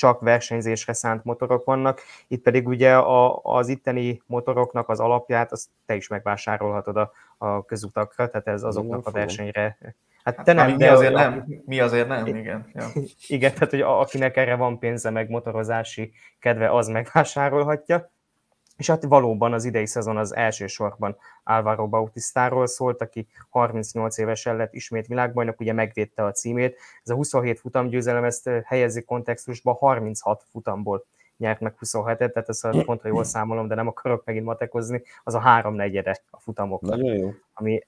[0.00, 5.68] csak versenyzésre szánt motorok vannak, itt pedig ugye a, az itteni motoroknak az alapját, azt
[5.86, 9.78] te is megvásárolhatod a, a közutakra, tehát ez azoknak a versenyre
[10.22, 12.70] Hát, hát te nem, mi, de azért a, nem, mi azért nem, igen.
[12.74, 12.86] Ja.
[13.36, 18.10] Igen, tehát hogy akinek erre van pénze, meg motorozási kedve, az megvásárolhatja.
[18.80, 24.74] És hát valóban az idei szezon az elsősorban Álvaro Bautistáról szólt, aki 38 évesen lett
[24.74, 26.76] ismét világbajnok, ugye megvédte a címét.
[27.02, 31.04] Ez a 27 futamgyőzelem ezt helyezi kontextusba, 36 futamból
[31.36, 35.02] nyert meg 27-et, tehát ezt a pont, ha jól számolom, de nem akarok megint matekozni,
[35.24, 36.96] az a háromnegyede a futamoknak.
[36.96, 37.32] Nagyon jó.
[37.54, 37.80] Ami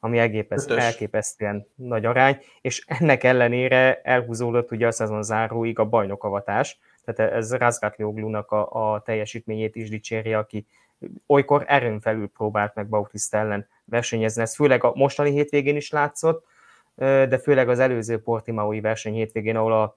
[0.00, 6.78] ami elképeszt, elképesztően nagy arány, és ennek ellenére elhúzódott ugye a szezon záróig a bajnokavatás,
[7.04, 10.66] tehát ez Razgatlioglunak a, a teljesítményét is dicséri, aki
[11.26, 14.42] olykor erőn felül próbált meg Bautista ellen versenyezni.
[14.42, 16.46] Ez főleg a mostani hétvégén is látszott,
[16.96, 19.96] de főleg az előző Portimaui verseny hétvégén, ahol a,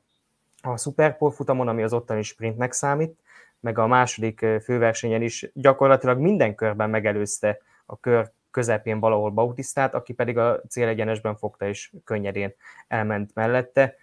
[0.61, 3.19] a Superpol futamon, ami az ottani sprintnek számít,
[3.59, 10.13] meg a második főversenyen is gyakorlatilag minden körben megelőzte a kör közepén valahol Bautistát, aki
[10.13, 12.53] pedig a célegyenesben fogta és könnyedén
[12.87, 13.95] elment mellette.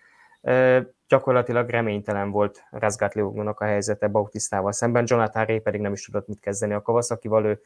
[1.09, 6.41] Gyakorlatilag reménytelen volt Razgatliognak a helyzete Bautistával szemben, Jonathan Ray pedig nem is tudott mit
[6.41, 7.61] kezdeni a Kawasaki-val, ő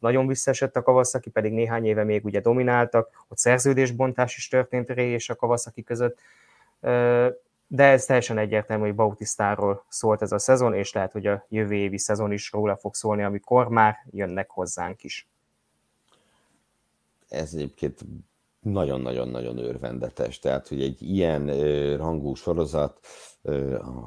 [0.00, 5.10] nagyon visszaesett a Kawasaki, pedig néhány éve még ugye domináltak, ott szerződésbontás is történt Ray
[5.10, 6.18] és a Kawasaki között,
[7.66, 11.74] de ez teljesen egyértelmű, hogy Bautistáról szólt ez a szezon, és lehet, hogy a jövő
[11.74, 15.28] évi szezon is róla fog szólni, amikor már jönnek hozzánk is.
[17.28, 18.00] Ez egyébként
[18.72, 20.38] nagyon-nagyon-nagyon örvendetes.
[20.38, 21.46] Tehát, hogy egy ilyen
[21.96, 22.98] rangú sorozat,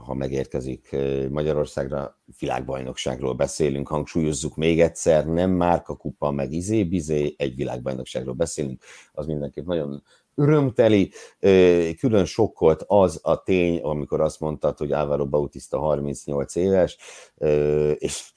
[0.06, 0.96] ha megérkezik
[1.30, 9.26] Magyarországra, világbajnokságról beszélünk, hangsúlyozzuk még egyszer, nem márka kupa, meg izé-bizé, egy világbajnokságról beszélünk, az
[9.26, 10.04] mindenképp nagyon
[10.36, 11.12] örömteli.
[12.00, 16.98] Külön sokkolt az a tény, amikor azt mondtad, hogy Álvaro Bautista 38 éves,
[17.96, 18.32] és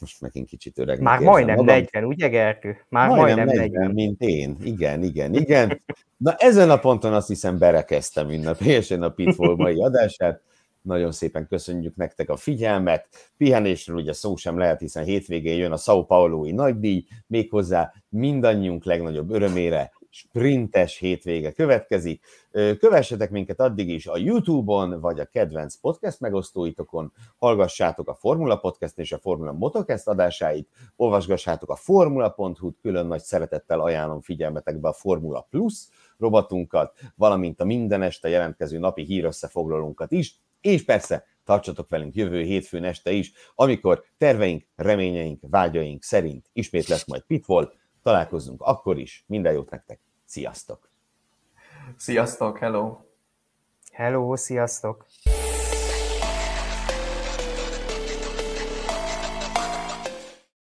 [0.00, 1.00] most megint kicsit öreg.
[1.00, 1.74] Már majdnem magam.
[1.74, 2.76] 40, ugye Gerkő?
[2.88, 3.90] Már majdnem, majdnem 40, 40.
[3.90, 4.56] mint én.
[4.62, 5.82] Igen, igen, igen.
[6.16, 10.42] Na ezen a ponton azt hiszem berekeztem ünnepélyesen a Pitfall mai adását.
[10.82, 13.08] Nagyon szépen köszönjük nektek a figyelmet.
[13.36, 19.30] Pihenésről ugye szó sem lehet, hiszen hétvégén jön a São Paulo-i nagydíj, méghozzá mindannyiunk legnagyobb
[19.30, 22.24] örömére sprintes hétvége következik.
[22.50, 28.98] Kövessetek minket addig is a YouTube-on, vagy a kedvenc podcast megosztóitokon, hallgassátok a Formula Podcast
[28.98, 35.46] és a Formula Motocast adásáit, olvasgassátok a formula.hu-t, külön nagy szeretettel ajánlom figyelmetekbe a Formula
[35.50, 35.86] Plus
[36.18, 42.84] robotunkat, valamint a minden este jelentkező napi hírösszefoglalónkat is, és persze tartsatok velünk jövő hétfőn
[42.84, 49.24] este is, amikor terveink, reményeink, vágyaink szerint ismét lesz majd Pitfall, találkozunk akkor is.
[49.26, 50.07] Minden jót nektek.
[50.28, 50.90] Sziasztok!
[51.96, 53.00] Sziasztok, hello!
[53.92, 55.06] Hello, sziasztok!